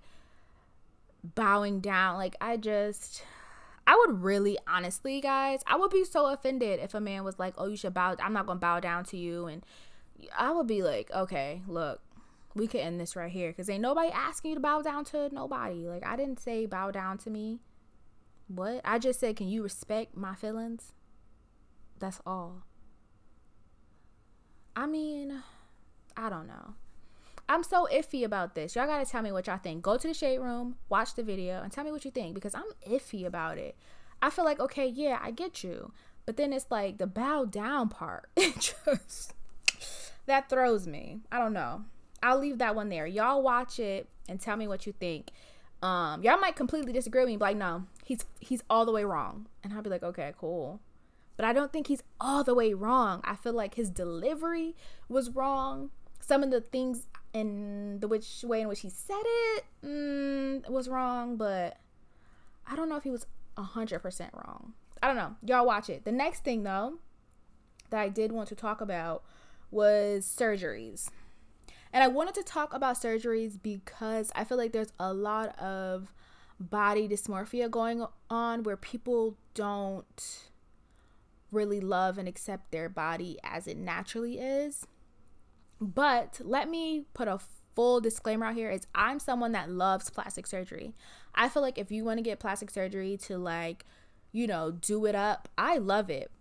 bowing 1.35 1.79
down 1.79 2.17
like 2.17 2.35
i 2.39 2.55
just 2.55 3.23
i 3.87 3.95
would 3.95 4.21
really 4.23 4.57
honestly 4.67 5.19
guys 5.19 5.61
i 5.67 5.75
would 5.75 5.91
be 5.91 6.03
so 6.03 6.27
offended 6.27 6.79
if 6.79 6.93
a 6.93 6.99
man 6.99 7.23
was 7.23 7.39
like 7.39 7.53
oh 7.57 7.65
you 7.65 7.75
should 7.75 7.93
bow 7.93 8.15
i'm 8.19 8.31
not 8.31 8.45
gonna 8.45 8.59
bow 8.59 8.79
down 8.79 9.03
to 9.03 9.17
you 9.17 9.47
and 9.47 9.63
I 10.37 10.51
would 10.51 10.67
be 10.67 10.83
like, 10.83 11.11
okay, 11.11 11.61
look, 11.67 12.01
we 12.53 12.67
could 12.67 12.81
end 12.81 12.99
this 12.99 13.15
right 13.15 13.31
here 13.31 13.49
because 13.49 13.69
ain't 13.69 13.81
nobody 13.81 14.09
asking 14.11 14.49
you 14.49 14.55
to 14.55 14.61
bow 14.61 14.81
down 14.81 15.05
to 15.05 15.33
nobody. 15.33 15.87
Like, 15.87 16.05
I 16.05 16.15
didn't 16.15 16.39
say 16.39 16.65
bow 16.65 16.91
down 16.91 17.17
to 17.19 17.29
me. 17.29 17.59
What? 18.47 18.81
I 18.85 18.99
just 18.99 19.19
said, 19.19 19.35
can 19.35 19.47
you 19.47 19.63
respect 19.63 20.15
my 20.15 20.35
feelings? 20.35 20.93
That's 21.99 22.21
all. 22.25 22.63
I 24.75 24.87
mean, 24.87 25.41
I 26.17 26.29
don't 26.29 26.47
know. 26.47 26.73
I'm 27.47 27.63
so 27.63 27.87
iffy 27.93 28.23
about 28.23 28.55
this. 28.55 28.75
Y'all 28.75 28.87
gotta 28.87 29.05
tell 29.05 29.21
me 29.21 29.31
what 29.31 29.47
y'all 29.47 29.57
think. 29.57 29.83
Go 29.83 29.97
to 29.97 30.07
the 30.07 30.13
shade 30.13 30.39
room, 30.39 30.75
watch 30.89 31.13
the 31.15 31.23
video, 31.23 31.61
and 31.61 31.71
tell 31.71 31.83
me 31.83 31.91
what 31.91 32.03
you 32.03 32.11
think 32.11 32.33
because 32.33 32.55
I'm 32.55 32.63
iffy 32.89 33.25
about 33.25 33.57
it. 33.57 33.75
I 34.21 34.29
feel 34.29 34.45
like, 34.45 34.59
okay, 34.59 34.87
yeah, 34.87 35.19
I 35.21 35.31
get 35.31 35.63
you. 35.63 35.91
But 36.25 36.37
then 36.37 36.53
it's 36.53 36.65
like 36.71 36.97
the 36.97 37.07
bow 37.07 37.45
down 37.45 37.89
part. 37.89 38.29
Just 38.37 39.33
that 40.25 40.49
throws 40.49 40.87
me. 40.87 41.19
I 41.31 41.37
don't 41.37 41.53
know. 41.53 41.83
I'll 42.23 42.39
leave 42.39 42.57
that 42.57 42.75
one 42.75 42.89
there. 42.89 43.05
Y'all 43.05 43.43
watch 43.43 43.79
it 43.79 44.09
and 44.27 44.39
tell 44.39 44.57
me 44.57 44.67
what 44.67 44.87
you 44.87 44.93
think. 44.93 45.29
Um, 45.83 46.23
y'all 46.23 46.39
might 46.39 46.55
completely 46.55 46.93
disagree 46.93 47.21
with 47.21 47.29
me, 47.29 47.37
like, 47.37 47.57
no, 47.57 47.83
he's 48.03 48.25
he's 48.39 48.63
all 48.69 48.85
the 48.85 48.91
way 48.91 49.03
wrong. 49.03 49.45
And 49.63 49.73
I'll 49.73 49.83
be 49.83 49.89
like, 49.89 50.01
okay, 50.01 50.33
cool. 50.39 50.79
But 51.37 51.45
I 51.45 51.53
don't 51.53 51.71
think 51.71 51.87
he's 51.87 52.03
all 52.19 52.43
the 52.43 52.55
way 52.55 52.73
wrong. 52.73 53.21
I 53.23 53.35
feel 53.35 53.53
like 53.53 53.75
his 53.75 53.89
delivery 53.89 54.75
was 55.09 55.29
wrong. 55.29 55.91
Some 56.19 56.43
of 56.43 56.51
the 56.51 56.61
things 56.61 57.07
in 57.33 57.99
the 57.99 58.07
which 58.07 58.43
way 58.43 58.61
in 58.61 58.67
which 58.67 58.79
he 58.79 58.89
said 58.89 59.21
it 59.21 59.65
mm, 59.83 60.69
was 60.69 60.87
wrong, 60.87 61.35
but 61.35 61.77
I 62.65 62.75
don't 62.75 62.89
know 62.89 62.95
if 62.95 63.03
he 63.03 63.11
was 63.11 63.25
hundred 63.57 63.99
percent 63.99 64.31
wrong. 64.33 64.73
I 65.03 65.07
don't 65.07 65.17
know. 65.17 65.35
Y'all 65.45 65.65
watch 65.65 65.89
it. 65.89 66.05
The 66.05 66.11
next 66.11 66.43
thing 66.43 66.63
though 66.63 66.99
that 67.89 67.99
I 67.99 68.09
did 68.09 68.31
want 68.31 68.49
to 68.49 68.55
talk 68.55 68.81
about 68.81 69.23
was 69.71 70.25
surgeries. 70.25 71.09
And 71.93 72.03
I 72.03 72.07
wanted 72.07 72.35
to 72.35 72.43
talk 72.43 72.73
about 72.73 72.97
surgeries 72.97 73.57
because 73.61 74.31
I 74.35 74.43
feel 74.43 74.57
like 74.57 74.73
there's 74.73 74.91
a 74.99 75.13
lot 75.13 75.57
of 75.59 76.13
body 76.59 77.07
dysmorphia 77.07 77.69
going 77.69 78.05
on 78.29 78.63
where 78.63 78.77
people 78.77 79.37
don't 79.53 80.49
really 81.55 81.79
love 81.79 82.17
and 82.17 82.27
accept 82.27 82.71
their 82.71 82.89
body 82.89 83.39
as 83.43 83.67
it 83.67 83.77
naturally 83.77 84.37
is. 84.39 84.85
But 85.81 86.39
let 86.43 86.69
me 86.69 87.05
put 87.13 87.27
a 87.27 87.39
full 87.73 87.99
disclaimer 87.99 88.45
out 88.45 88.55
here 88.55 88.69
is 88.69 88.87
I'm 88.93 89.19
someone 89.19 89.51
that 89.53 89.69
loves 89.69 90.09
plastic 90.09 90.47
surgery. 90.47 90.93
I 91.33 91.49
feel 91.49 91.61
like 91.61 91.77
if 91.77 91.91
you 91.91 92.05
want 92.05 92.17
to 92.17 92.23
get 92.23 92.39
plastic 92.39 92.69
surgery 92.69 93.17
to 93.23 93.37
like, 93.37 93.85
you 94.31 94.47
know, 94.47 94.71
do 94.71 95.05
it 95.05 95.15
up, 95.15 95.49
I 95.57 95.77
love 95.77 96.09
it. 96.09 96.31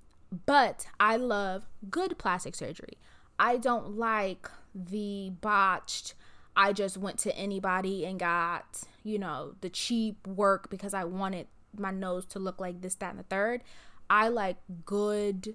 But 0.47 0.87
I 0.99 1.16
love 1.16 1.66
good 1.90 2.18
plastic 2.18 2.54
surgery. 2.54 2.99
I 3.38 3.56
don't 3.56 3.97
like 3.97 4.49
the 4.75 5.33
botched 5.40 6.14
I 6.56 6.73
just 6.73 6.97
went 6.97 7.18
to 7.21 7.37
anybody 7.37 8.04
and 8.04 8.18
got, 8.18 8.83
you 9.02 9.18
know, 9.18 9.54
the 9.61 9.68
cheap 9.68 10.26
work 10.26 10.71
because 10.71 10.94
I 10.94 11.04
wanted 11.04 11.49
my 11.76 11.90
nose 11.90 12.26
to 12.26 12.38
look 12.38 12.61
like 12.61 12.80
this, 12.80 12.94
that, 12.97 13.11
and 13.11 13.18
the 13.18 13.25
third. 13.25 13.62
I 14.09 14.29
like 14.29 14.57
good 14.85 15.55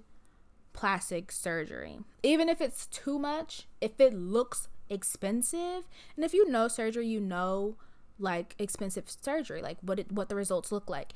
plastic 0.72 1.32
surgery. 1.32 2.00
Even 2.22 2.48
if 2.48 2.60
it's 2.60 2.86
too 2.86 3.18
much, 3.18 3.66
if 3.80 4.00
it 4.00 4.14
looks 4.14 4.68
expensive, 4.88 5.88
and 6.16 6.24
if 6.24 6.34
you 6.34 6.48
know 6.50 6.68
surgery, 6.68 7.06
you 7.06 7.20
know 7.20 7.76
like 8.18 8.54
expensive 8.58 9.08
surgery, 9.08 9.62
like 9.62 9.78
what 9.80 9.98
it 9.98 10.12
what 10.12 10.28
the 10.28 10.34
results 10.34 10.70
look 10.70 10.88
like. 10.90 11.12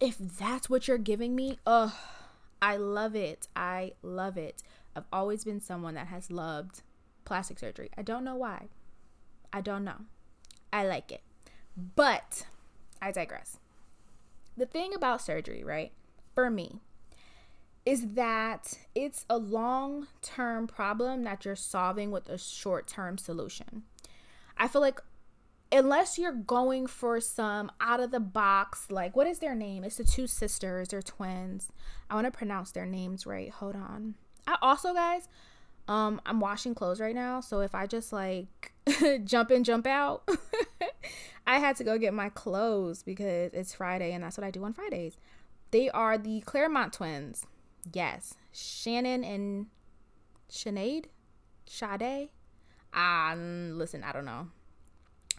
If 0.00 0.16
that's 0.18 0.70
what 0.70 0.88
you're 0.88 0.98
giving 0.98 1.36
me, 1.36 1.58
oh, 1.66 1.98
I 2.62 2.76
love 2.76 3.14
it. 3.14 3.48
I 3.54 3.92
love 4.02 4.38
it. 4.38 4.62
I've 4.96 5.04
always 5.12 5.44
been 5.44 5.60
someone 5.60 5.94
that 5.94 6.06
has 6.06 6.30
loved 6.30 6.82
plastic 7.24 7.58
surgery. 7.58 7.90
I 7.96 8.02
don't 8.02 8.24
know 8.24 8.36
why. 8.36 8.68
I 9.52 9.60
don't 9.60 9.84
know. 9.84 10.06
I 10.72 10.86
like 10.86 11.12
it. 11.12 11.22
But 11.96 12.46
I 13.00 13.12
digress. 13.12 13.58
The 14.56 14.66
thing 14.66 14.94
about 14.94 15.22
surgery, 15.22 15.62
right, 15.64 15.92
for 16.40 16.48
me, 16.48 16.80
is 17.84 18.14
that 18.14 18.72
it's 18.94 19.26
a 19.28 19.36
long 19.36 20.06
term 20.22 20.66
problem 20.66 21.24
that 21.24 21.44
you're 21.44 21.54
solving 21.54 22.10
with 22.10 22.30
a 22.30 22.38
short 22.38 22.86
term 22.86 23.18
solution. 23.18 23.82
I 24.56 24.66
feel 24.66 24.80
like 24.80 25.02
unless 25.70 26.18
you're 26.18 26.32
going 26.32 26.86
for 26.86 27.20
some 27.20 27.70
out 27.78 28.00
of 28.00 28.10
the 28.10 28.20
box, 28.20 28.86
like 28.90 29.14
what 29.14 29.26
is 29.26 29.40
their 29.40 29.54
name? 29.54 29.84
It's 29.84 29.98
the 29.98 30.04
two 30.04 30.26
sisters, 30.26 30.88
they're 30.88 31.02
twins. 31.02 31.68
I 32.08 32.14
want 32.14 32.24
to 32.24 32.30
pronounce 32.30 32.70
their 32.70 32.86
names 32.86 33.26
right. 33.26 33.50
Hold 33.50 33.76
on. 33.76 34.14
I 34.46 34.56
also, 34.62 34.94
guys, 34.94 35.28
um, 35.88 36.22
I'm 36.24 36.40
washing 36.40 36.74
clothes 36.74 37.00
right 37.00 37.14
now, 37.14 37.42
so 37.42 37.60
if 37.60 37.74
I 37.74 37.86
just 37.86 38.14
like 38.14 38.72
jump 39.24 39.50
in, 39.50 39.62
jump 39.62 39.86
out, 39.86 40.26
I 41.46 41.58
had 41.58 41.76
to 41.76 41.84
go 41.84 41.98
get 41.98 42.14
my 42.14 42.30
clothes 42.30 43.02
because 43.02 43.52
it's 43.52 43.74
Friday 43.74 44.12
and 44.12 44.24
that's 44.24 44.38
what 44.38 44.46
I 44.46 44.50
do 44.50 44.64
on 44.64 44.72
Fridays. 44.72 45.18
They 45.70 45.90
are 45.90 46.18
the 46.18 46.40
Clermont 46.40 46.92
twins. 46.92 47.46
Yes, 47.92 48.34
Shannon 48.52 49.24
and 49.24 49.66
Sinead, 50.50 51.06
Sade. 51.66 52.30
Ah, 52.92 53.34
listen, 53.36 54.02
I 54.02 54.12
don't 54.12 54.24
know 54.24 54.48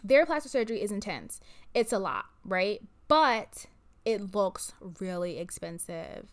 their 0.02 0.26
plastic 0.26 0.50
surgery 0.52 0.82
is 0.82 0.90
intense. 0.90 1.40
It's 1.74 1.92
a 1.92 1.98
lot, 1.98 2.26
right? 2.44 2.80
But 3.08 3.66
it 4.04 4.34
looks 4.34 4.72
really 5.00 5.38
expensive. 5.38 6.26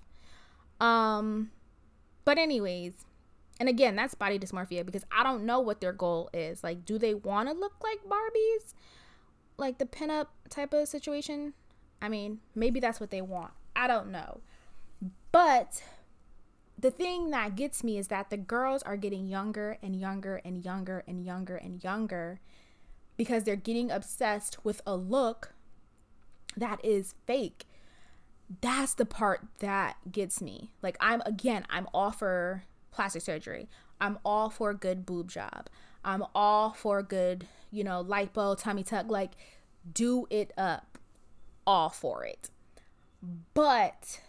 Um 0.79 1.51
but 2.25 2.37
anyways, 2.37 2.93
and 3.59 3.67
again, 3.67 3.95
that's 3.95 4.13
body 4.13 4.39
dysmorphia 4.39 4.85
because 4.85 5.03
I 5.11 5.23
don't 5.23 5.45
know 5.45 5.59
what 5.59 5.81
their 5.81 5.93
goal 5.93 6.29
is. 6.33 6.63
Like 6.63 6.85
do 6.85 6.97
they 6.97 7.13
want 7.13 7.49
to 7.49 7.55
look 7.55 7.73
like 7.83 7.99
Barbies? 8.07 8.73
Like 9.57 9.77
the 9.77 9.85
pinup 9.85 10.27
type 10.49 10.73
of 10.73 10.87
situation? 10.87 11.53
I 12.01 12.07
mean, 12.07 12.39
maybe 12.55 12.79
that's 12.79 12.99
what 12.99 13.11
they 13.11 13.21
want. 13.21 13.51
I 13.79 13.87
don't 13.87 14.11
know. 14.11 14.41
But 15.31 15.81
the 16.77 16.91
thing 16.91 17.29
that 17.29 17.55
gets 17.55 17.81
me 17.81 17.97
is 17.97 18.09
that 18.09 18.29
the 18.29 18.35
girls 18.35 18.83
are 18.83 18.97
getting 18.97 19.25
younger 19.25 19.77
and 19.81 19.95
younger 19.95 20.41
and 20.43 20.63
younger 20.63 21.03
and 21.07 21.23
younger 21.25 21.55
and 21.55 21.81
younger 21.81 22.41
because 23.15 23.45
they're 23.45 23.55
getting 23.55 23.89
obsessed 23.89 24.65
with 24.65 24.81
a 24.85 24.97
look 24.97 25.53
that 26.57 26.83
is 26.83 27.15
fake. 27.25 27.67
That's 28.59 28.95
the 28.95 29.05
part 29.05 29.47
that 29.59 29.95
gets 30.11 30.41
me. 30.41 30.71
Like, 30.81 30.97
I'm 30.99 31.21
again, 31.25 31.65
I'm 31.69 31.87
all 31.93 32.11
for 32.11 32.63
plastic 32.91 33.21
surgery. 33.21 33.69
I'm 34.01 34.19
all 34.25 34.49
for 34.49 34.71
a 34.71 34.75
good 34.75 35.05
boob 35.05 35.29
job. 35.29 35.67
I'm 36.03 36.25
all 36.35 36.71
for 36.73 36.99
a 36.99 37.03
good, 37.03 37.47
you 37.71 37.85
know, 37.85 38.03
lipo, 38.03 38.57
tummy 38.57 38.83
tuck. 38.83 39.09
Like, 39.09 39.31
do 39.93 40.27
it 40.29 40.51
up. 40.57 40.97
All 41.65 41.89
for 41.89 42.25
it. 42.25 42.49
But 43.53 44.21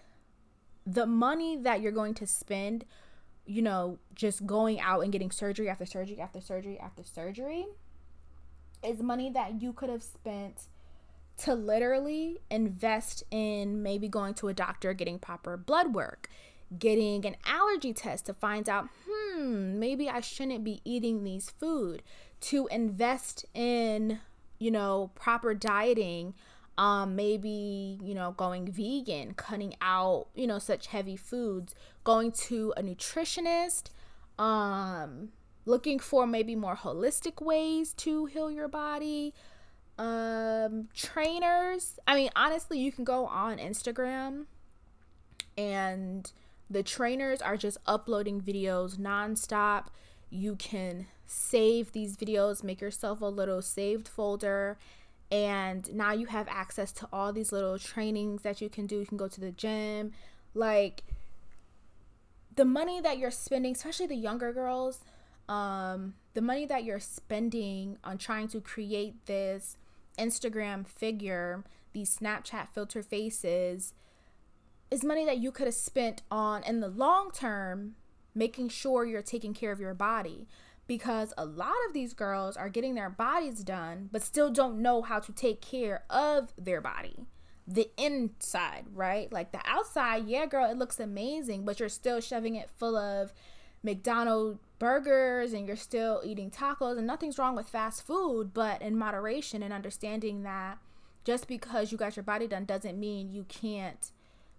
the 0.87 1.07
money 1.07 1.57
that 1.57 1.81
you're 1.81 1.93
going 1.93 2.15
to 2.15 2.27
spend, 2.27 2.85
you 3.47 3.63
know, 3.63 3.99
just 4.15 4.47
going 4.47 4.81
out 4.81 5.01
and 5.01 5.13
getting 5.13 5.31
surgery 5.31 5.69
after 5.69 5.87
surgery 5.87 6.21
after 6.21 6.41
surgery 6.41 6.79
after 6.79 7.05
surgery 7.05 7.67
is 8.83 9.03
money 9.03 9.31
that 9.31 9.61
you 9.63 9.73
could 9.73 9.91
have 9.91 10.03
spent 10.03 10.69
to 11.39 11.55
literally 11.55 12.39
invest 12.51 13.25
in 13.31 13.83
maybe 13.83 14.09
going 14.09 14.35
to 14.35 14.49
a 14.49 14.55
doctor, 14.55 14.93
getting 14.93 15.19
proper 15.19 15.57
blood 15.57 15.95
work, 15.95 16.29
getting 16.79 17.25
an 17.25 17.37
allergy 17.45 17.93
test 17.93 18.27
to 18.27 18.35
find 18.35 18.69
out, 18.69 18.89
hmm, 19.09 19.79
maybe 19.79 20.09
I 20.09 20.21
shouldn't 20.21 20.65
be 20.65 20.81
eating 20.85 21.25
these 21.25 21.51
food, 21.51 22.03
to 22.43 22.67
invest 22.69 23.45
in, 23.55 24.21
you 24.59 24.71
know, 24.71 25.11
proper 25.15 25.55
dieting, 25.55 26.35
um, 26.79 27.17
maybe, 27.17 27.99
you 28.03 28.15
know, 28.15 28.33
going 28.33 28.71
vegan, 28.71 29.35
cutting 29.35 29.75
out, 29.81 30.29
you 30.35 30.47
know, 30.47 30.59
such 30.59 30.89
heavy 30.89 31.17
foods, 31.17 31.75
going 32.05 32.33
to 32.33 32.73
a 32.77 32.83
nutritionist, 32.83 33.91
um, 34.39 35.31
looking 35.67 35.99
for 35.99 36.27
maybe 36.27 36.57
more 36.57 36.77
holistic 36.77 37.45
ways 37.45 37.93
to 37.95 38.27
heal 38.27 38.51
your 38.51 38.69
body 38.69 39.35
um 40.01 40.89
trainers. 40.95 41.99
I 42.07 42.15
mean 42.15 42.31
honestly 42.35 42.79
you 42.79 42.91
can 42.91 43.05
go 43.05 43.27
on 43.27 43.59
instagram 43.59 44.47
and 45.59 46.33
the 46.71 46.83
trainers 46.83 47.43
are 47.43 47.57
just 47.57 47.77
uploading 47.87 48.41
videos 48.41 48.97
nonstop. 48.97 49.89
You 50.31 50.57
can 50.57 51.07
save 51.27 51.93
these 51.93 52.17
videos 52.17 52.65
make 52.65 52.81
yourself 52.81 53.21
a 53.21 53.27
little 53.27 53.61
saved 53.61 54.09
folder 54.09 54.79
and 55.31 55.93
now 55.95 56.13
you 56.13 56.27
have 56.27 56.49
access 56.49 56.93
to 56.93 57.09
all 57.13 57.33
these 57.33 57.53
little 57.53 57.79
trainings 57.79 58.43
that 58.43 58.61
you 58.61 58.69
can 58.69 58.87
do. 58.87 58.99
You 58.99 59.07
can 59.07 59.17
go 59.17 59.29
to 59.29 59.41
the 59.41 59.53
gym. 59.53 60.13
Like 60.55 61.05
the 62.57 62.65
money 62.65 63.01
that 63.01 63.19
you're 63.19 63.31
spending 63.31 63.73
especially 63.73 64.09
the 64.09 64.17
younger 64.17 64.53
girls 64.53 65.01
um, 65.51 66.15
the 66.35 66.41
money 66.41 66.65
that 66.67 66.85
you're 66.85 67.01
spending 67.01 67.99
on 68.05 68.19
trying 68.19 68.47
to 68.49 68.61
create 68.61 69.27
this 69.27 69.77
Instagram 70.17 70.87
figure, 70.87 71.65
these 71.93 72.17
Snapchat 72.17 72.69
filter 72.73 73.03
faces, 73.03 73.93
is 74.93 75.03
money 75.03 75.25
that 75.25 75.39
you 75.39 75.51
could 75.51 75.67
have 75.67 75.75
spent 75.75 76.23
on 76.31 76.63
in 76.63 76.79
the 76.79 76.89
long 76.89 77.33
term 77.33 77.97
making 78.33 78.69
sure 78.69 79.05
you're 79.05 79.23
taking 79.23 79.53
care 79.53 79.73
of 79.73 79.81
your 79.81 79.93
body 79.93 80.47
because 80.91 81.33
a 81.39 81.45
lot 81.45 81.77
of 81.87 81.95
these 81.95 82.15
girls 82.15 82.57
are 82.57 82.69
getting 82.69 82.97
their 82.97 83.09
bodies 83.09 83.63
done 83.63 84.09
but 84.11 84.23
still 84.23 84.51
don't 84.51 84.83
know 84.83 85.03
how 85.03 85.21
to 85.21 85.31
take 85.31 85.61
care 85.61 86.03
of 86.11 86.53
their 86.59 86.81
body. 86.81 87.15
The 87.65 87.89
inside 87.97 88.87
right? 88.93 89.33
Like 89.33 89.53
the 89.53 89.61
outside 89.65 90.27
yeah 90.27 90.47
girl 90.47 90.69
it 90.69 90.77
looks 90.77 90.99
amazing 90.99 91.65
but 91.65 91.79
you're 91.79 91.89
still 91.89 92.21
shoving 92.21 92.57
it 92.57 92.71
full 92.77 92.97
of 92.97 93.33
mcdonald's 93.85 94.59
burgers 94.81 95.53
and 95.53 95.69
you're 95.69 95.77
still 95.77 96.23
eating 96.25 96.51
tacos 96.51 96.99
and 96.99 97.07
nothing's 97.07 97.39
wrong 97.39 97.55
with 97.55 97.69
fast 97.69 98.05
food 98.05 98.53
but 98.53 98.83
in 98.83 98.99
moderation 98.99 99.63
and 99.63 99.73
understanding 99.73 100.43
that 100.43 100.77
just 101.25 101.47
because 101.47 101.93
you 101.93 101.97
got 101.97 102.17
your 102.17 102.25
body 102.25 102.49
done 102.49 102.65
doesn't 102.65 102.99
mean 102.99 103.31
you 103.31 103.45
can't 103.45 104.11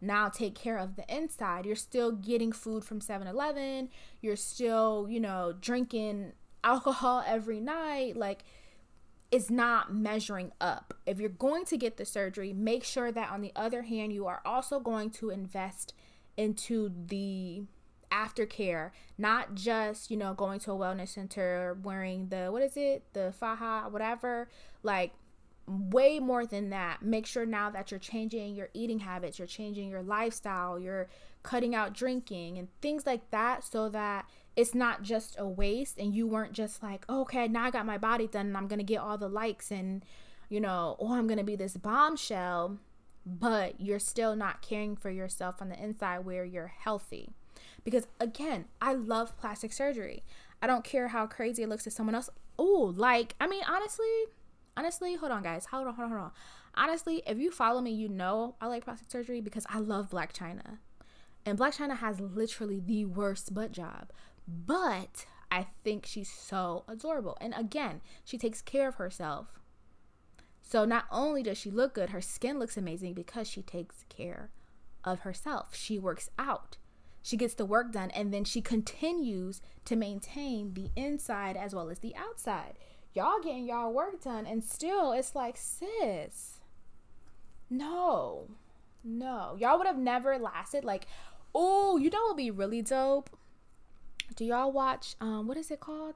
now 0.01 0.29
take 0.29 0.55
care 0.55 0.77
of 0.77 0.96
the 0.96 1.05
inside. 1.15 1.65
You're 1.65 1.75
still 1.75 2.12
getting 2.12 2.51
food 2.51 2.84
from 2.84 3.00
7 3.00 3.27
Eleven. 3.27 3.89
You're 4.20 4.36
still, 4.36 5.08
you 5.10 5.20
know, 5.20 5.53
drinking 5.60 6.34
alcohol 6.63 7.24
every 7.25 7.60
night. 7.60 8.17
Like, 8.17 8.43
it's 9.31 9.50
not 9.50 9.93
measuring 9.93 10.51
up. 10.60 10.93
If 11.05 11.20
you're 11.20 11.29
going 11.29 11.65
to 11.65 11.77
get 11.77 11.98
the 11.98 12.05
surgery, 12.05 12.51
make 12.51 12.84
sure 12.84 13.12
that 13.12 13.31
on 13.31 13.41
the 13.41 13.53
other 13.55 13.84
hand, 13.84 14.12
you 14.12 14.25
are 14.27 14.41
also 14.43 14.79
going 14.79 15.12
to 15.12 15.29
invest 15.29 15.93
into 16.36 16.91
the 17.08 17.63
aftercare, 18.12 18.91
not 19.17 19.55
just, 19.55 20.12
you 20.12 20.17
know, 20.17 20.34
going 20.34 20.60
to 20.60 20.72
a 20.72 20.75
wellness 20.75 21.10
center 21.10 21.77
wearing 21.81 22.27
the, 22.27 22.50
what 22.51 22.62
is 22.62 22.75
it, 22.75 23.03
the 23.13 23.31
faja, 23.31 23.88
whatever. 23.89 24.50
Like, 24.84 25.13
way 25.71 26.19
more 26.19 26.45
than 26.45 26.69
that. 26.69 27.01
Make 27.01 27.25
sure 27.25 27.45
now 27.45 27.69
that 27.69 27.91
you're 27.91 27.99
changing 27.99 28.55
your 28.55 28.69
eating 28.73 28.99
habits, 28.99 29.39
you're 29.39 29.47
changing 29.47 29.89
your 29.89 30.03
lifestyle, 30.03 30.79
you're 30.79 31.09
cutting 31.43 31.73
out 31.73 31.93
drinking 31.93 32.57
and 32.57 32.67
things 32.81 33.05
like 33.05 33.29
that 33.31 33.63
so 33.63 33.89
that 33.89 34.25
it's 34.55 34.75
not 34.75 35.01
just 35.01 35.35
a 35.39 35.47
waste 35.47 35.97
and 35.97 36.13
you 36.13 36.27
weren't 36.27 36.53
just 36.53 36.83
like, 36.83 37.09
okay, 37.09 37.47
now 37.47 37.65
I 37.65 37.71
got 37.71 37.85
my 37.85 37.97
body 37.97 38.27
done 38.27 38.47
and 38.47 38.57
I'm 38.57 38.67
going 38.67 38.79
to 38.79 38.85
get 38.85 38.99
all 38.99 39.17
the 39.17 39.29
likes 39.29 39.71
and, 39.71 40.03
you 40.49 40.59
know, 40.59 40.97
oh, 40.99 41.13
I'm 41.13 41.27
going 41.27 41.39
to 41.39 41.43
be 41.43 41.55
this 41.55 41.77
bombshell, 41.77 42.77
but 43.25 43.79
you're 43.79 43.99
still 43.99 44.35
not 44.35 44.61
caring 44.61 44.95
for 44.95 45.09
yourself 45.09 45.61
on 45.61 45.69
the 45.69 45.81
inside 45.81 46.19
where 46.19 46.43
you're 46.43 46.73
healthy. 46.79 47.29
Because 47.83 48.07
again, 48.19 48.65
I 48.81 48.93
love 48.93 49.37
plastic 49.37 49.73
surgery. 49.73 50.23
I 50.61 50.67
don't 50.67 50.83
care 50.83 51.07
how 51.07 51.25
crazy 51.27 51.63
it 51.63 51.69
looks 51.69 51.85
to 51.85 51.91
someone 51.91 52.15
else. 52.15 52.29
Oh, 52.59 52.93
like, 52.95 53.35
I 53.39 53.47
mean, 53.47 53.63
honestly, 53.67 54.05
honestly, 54.81 55.13
hold 55.13 55.31
on, 55.31 55.43
guys. 55.43 55.65
Hold 55.65 55.85
on, 55.85 55.93
hold 55.93 56.05
on, 56.05 56.11
hold 56.11 56.23
on. 56.23 56.31
Honestly, 56.73 57.21
if 57.27 57.38
you 57.38 57.51
follow 57.51 57.81
me, 57.81 57.91
you 57.91 58.09
know 58.09 58.55
I 58.59 58.65
like 58.65 58.83
plastic 58.83 59.11
surgery 59.11 59.39
because 59.39 59.67
I 59.69 59.77
love 59.77 60.09
Blac 60.09 60.33
Chyna. 60.33 60.79
And 61.45 61.57
Blac 61.57 61.77
Chyna 61.77 61.97
has 61.97 62.19
literally 62.19 62.79
the 62.83 63.05
worst 63.05 63.53
butt 63.53 63.71
job. 63.71 64.11
But 64.47 65.27
I 65.51 65.67
think 65.83 66.07
she's 66.07 66.31
so 66.31 66.83
adorable. 66.88 67.38
And 67.39 67.53
again, 67.55 68.01
she 68.25 68.39
takes 68.39 68.59
care 68.59 68.88
of 68.88 68.95
herself. 68.95 69.59
So 70.63 70.83
not 70.83 71.05
only 71.11 71.43
does 71.43 71.59
she 71.59 71.69
look 71.69 71.93
good, 71.93 72.09
her 72.09 72.21
skin 72.21 72.57
looks 72.57 72.75
amazing 72.75 73.13
because 73.13 73.47
she 73.47 73.61
takes 73.61 74.05
care 74.09 74.50
of 75.03 75.19
herself. 75.19 75.75
She 75.75 76.00
works 76.00 76.31
out. 76.39 76.77
She 77.21 77.38
gets 77.38 77.53
the 77.53 77.65
work 77.65 77.91
done 77.91 78.09
and 78.11 78.33
then 78.33 78.45
she 78.45 78.61
continues 78.61 79.61
to 79.85 79.95
maintain 79.95 80.73
the 80.73 80.89
inside 80.95 81.55
as 81.55 81.75
well 81.75 81.91
as 81.91 82.00
the 82.00 82.15
outside 82.15 82.79
y'all 83.13 83.39
getting 83.41 83.65
y'all 83.65 83.91
work 83.91 84.24
done 84.24 84.46
and 84.46 84.63
still 84.63 85.12
it's 85.12 85.36
like 85.36 85.58
sis 85.58 86.60
no 87.70 88.48
no. 89.03 89.56
Y'all 89.60 89.77
would 89.77 89.88
have 89.88 89.98
never 89.98 90.38
lasted 90.38 90.84
like 90.84 91.08
oh 91.56 91.98
you 91.98 92.10
know 92.10 92.20
what 92.22 92.30
would 92.30 92.38
be 92.38 92.51
really 92.51 92.82
dope? 92.82 93.30
Do 94.36 94.45
y'all 94.45 94.71
watch 94.71 95.15
um 95.19 95.47
what 95.47 95.58
is 95.58 95.71
it 95.71 95.80
called? 95.80 96.15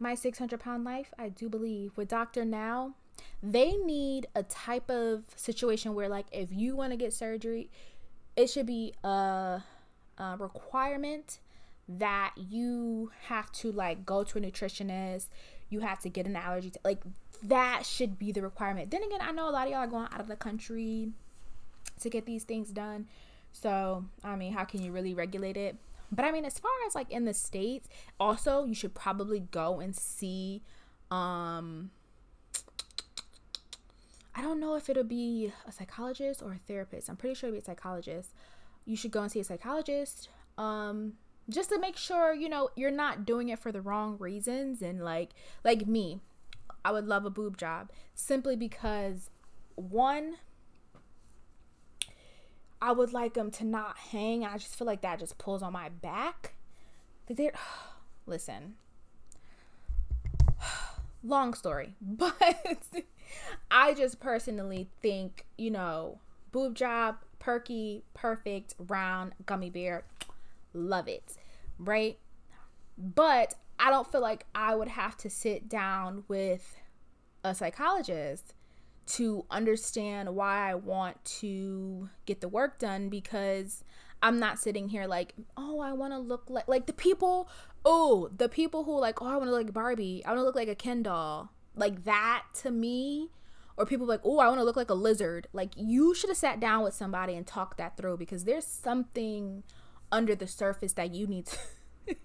My 0.00 0.14
600 0.14 0.60
pound 0.60 0.84
life 0.84 1.12
i 1.18 1.28
do 1.28 1.48
believe 1.48 1.96
with 1.96 2.08
dr 2.08 2.44
now. 2.44 2.94
They 3.42 3.72
need 3.72 4.26
a 4.34 4.44
type 4.44 4.90
of 4.90 5.24
situation 5.36 5.94
where 5.94 6.08
like 6.08 6.26
if 6.32 6.52
you 6.52 6.76
want 6.76 6.92
to 6.92 6.96
get 6.96 7.12
surgery 7.12 7.70
it 8.36 8.48
should 8.48 8.66
be 8.66 8.94
a, 9.02 9.62
a 10.18 10.36
requirement 10.38 11.40
that 11.88 12.34
you 12.36 13.10
have 13.26 13.50
to 13.50 13.72
like 13.72 14.06
go 14.06 14.22
to 14.22 14.38
a 14.38 14.40
nutritionist 14.40 15.26
you 15.70 15.80
have 15.80 16.00
to 16.00 16.08
get 16.08 16.26
an 16.26 16.36
allergy 16.36 16.72
like 16.84 17.00
that 17.42 17.86
should 17.86 18.18
be 18.18 18.32
the 18.32 18.42
requirement. 18.42 18.90
Then 18.90 19.02
again 19.02 19.20
i 19.20 19.32
know 19.32 19.48
a 19.48 19.52
lot 19.52 19.66
of 19.66 19.72
y'all 19.72 19.80
are 19.80 19.86
going 19.86 20.08
out 20.12 20.20
of 20.20 20.28
the 20.28 20.36
country 20.36 21.10
to 22.00 22.10
get 22.10 22.26
these 22.26 22.44
things 22.44 22.70
done. 22.70 23.06
So 23.52 24.04
i 24.24 24.36
mean 24.36 24.52
how 24.52 24.64
can 24.64 24.82
you 24.82 24.92
really 24.92 25.14
regulate 25.14 25.56
it? 25.56 25.76
But 26.10 26.24
i 26.24 26.32
mean 26.32 26.44
as 26.44 26.58
far 26.58 26.70
as 26.86 26.94
like 26.94 27.10
in 27.10 27.24
the 27.24 27.34
states 27.34 27.88
also 28.18 28.64
you 28.64 28.74
should 28.74 28.94
probably 28.94 29.40
go 29.40 29.80
and 29.80 29.94
see 29.94 30.62
um 31.10 31.90
i 34.34 34.42
don't 34.42 34.60
know 34.60 34.74
if 34.74 34.88
it'll 34.90 35.04
be 35.04 35.52
a 35.66 35.72
psychologist 35.72 36.42
or 36.42 36.52
a 36.52 36.58
therapist. 36.58 37.08
I'm 37.08 37.16
pretty 37.16 37.34
sure 37.34 37.48
it'll 37.48 37.56
be 37.56 37.62
a 37.62 37.64
psychologist. 37.64 38.30
You 38.84 38.96
should 38.96 39.10
go 39.10 39.22
and 39.22 39.30
see 39.30 39.40
a 39.40 39.44
psychologist 39.44 40.28
um 40.56 41.14
just 41.50 41.70
to 41.70 41.78
make 41.78 41.96
sure 41.96 42.34
you 42.34 42.48
know 42.48 42.70
you're 42.76 42.90
not 42.90 43.24
doing 43.24 43.48
it 43.48 43.58
for 43.58 43.72
the 43.72 43.80
wrong 43.80 44.16
reasons. 44.18 44.82
And 44.82 45.02
like 45.02 45.30
like 45.64 45.86
me 45.86 46.20
i 46.84 46.92
would 46.92 47.06
love 47.06 47.24
a 47.24 47.30
boob 47.30 47.56
job 47.56 47.90
simply 48.14 48.54
because 48.54 49.30
one 49.74 50.36
i 52.80 52.92
would 52.92 53.12
like 53.12 53.34
them 53.34 53.50
to 53.50 53.64
not 53.64 53.96
hang. 53.96 54.44
I 54.44 54.56
just 54.58 54.76
feel 54.76 54.86
like 54.86 55.02
that 55.02 55.18
just 55.18 55.38
pulls 55.38 55.62
on 55.62 55.72
my 55.72 55.88
back. 55.88 56.54
They're 57.28 57.52
listen. 58.26 58.74
Long 61.24 61.52
story 61.54 61.94
but 62.00 63.04
i 63.70 63.92
just 63.94 64.20
personally 64.20 64.88
think 65.02 65.44
you 65.56 65.70
know 65.70 66.18
boob 66.52 66.74
job 66.74 67.16
perky 67.38 68.02
perfect 68.14 68.74
round 68.78 69.32
gummy 69.46 69.70
bear 69.70 70.04
love 70.72 71.08
it, 71.08 71.36
right? 71.78 72.18
But 72.96 73.54
I 73.78 73.90
don't 73.90 74.10
feel 74.10 74.20
like 74.20 74.46
I 74.54 74.74
would 74.74 74.88
have 74.88 75.16
to 75.18 75.30
sit 75.30 75.68
down 75.68 76.24
with 76.28 76.76
a 77.44 77.54
psychologist 77.54 78.54
to 79.06 79.46
understand 79.50 80.34
why 80.34 80.70
I 80.70 80.74
want 80.74 81.24
to 81.24 82.10
get 82.26 82.40
the 82.40 82.48
work 82.48 82.78
done 82.78 83.08
because 83.08 83.84
I'm 84.22 84.38
not 84.38 84.58
sitting 84.58 84.88
here 84.88 85.06
like, 85.06 85.34
oh, 85.56 85.80
I 85.80 85.92
want 85.92 86.12
to 86.12 86.18
look 86.18 86.44
like 86.48 86.68
like 86.68 86.86
the 86.86 86.92
people, 86.92 87.48
oh, 87.84 88.28
the 88.36 88.48
people 88.48 88.84
who 88.84 88.98
like, 88.98 89.22
oh, 89.22 89.26
I 89.26 89.36
want 89.36 89.44
to 89.44 89.50
look 89.50 89.64
like 89.64 89.72
Barbie. 89.72 90.22
I 90.24 90.30
want 90.30 90.40
to 90.40 90.44
look 90.44 90.56
like 90.56 90.68
a 90.68 90.74
Ken 90.74 91.02
doll. 91.02 91.52
Like 91.74 92.04
that 92.04 92.44
to 92.62 92.70
me 92.70 93.30
or 93.76 93.86
people 93.86 94.06
like, 94.06 94.20
oh, 94.24 94.40
I 94.40 94.48
want 94.48 94.58
to 94.58 94.64
look 94.64 94.76
like 94.76 94.90
a 94.90 94.94
lizard. 94.94 95.46
Like 95.52 95.70
you 95.76 96.14
should 96.14 96.30
have 96.30 96.36
sat 96.36 96.58
down 96.60 96.82
with 96.82 96.94
somebody 96.94 97.34
and 97.34 97.46
talked 97.46 97.78
that 97.78 97.96
through 97.96 98.16
because 98.16 98.44
there's 98.44 98.66
something 98.66 99.62
under 100.10 100.34
the 100.34 100.46
surface 100.46 100.92
that 100.94 101.14
you 101.14 101.26
need 101.26 101.46
to 101.46 101.58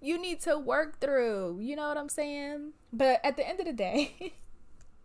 you 0.00 0.18
need 0.18 0.40
to 0.42 0.58
work 0.58 1.00
through. 1.00 1.58
You 1.60 1.76
know 1.76 1.88
what 1.88 1.96
I'm 1.96 2.08
saying? 2.08 2.72
But 2.92 3.20
at 3.24 3.36
the 3.36 3.48
end 3.48 3.60
of 3.60 3.66
the 3.66 3.72
day, 3.72 4.34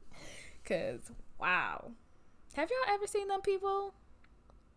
cuz 0.65 1.11
wow. 1.39 1.91
Have 2.55 2.69
y'all 2.69 2.93
ever 2.93 3.07
seen 3.07 3.27
them 3.27 3.41
people 3.41 3.93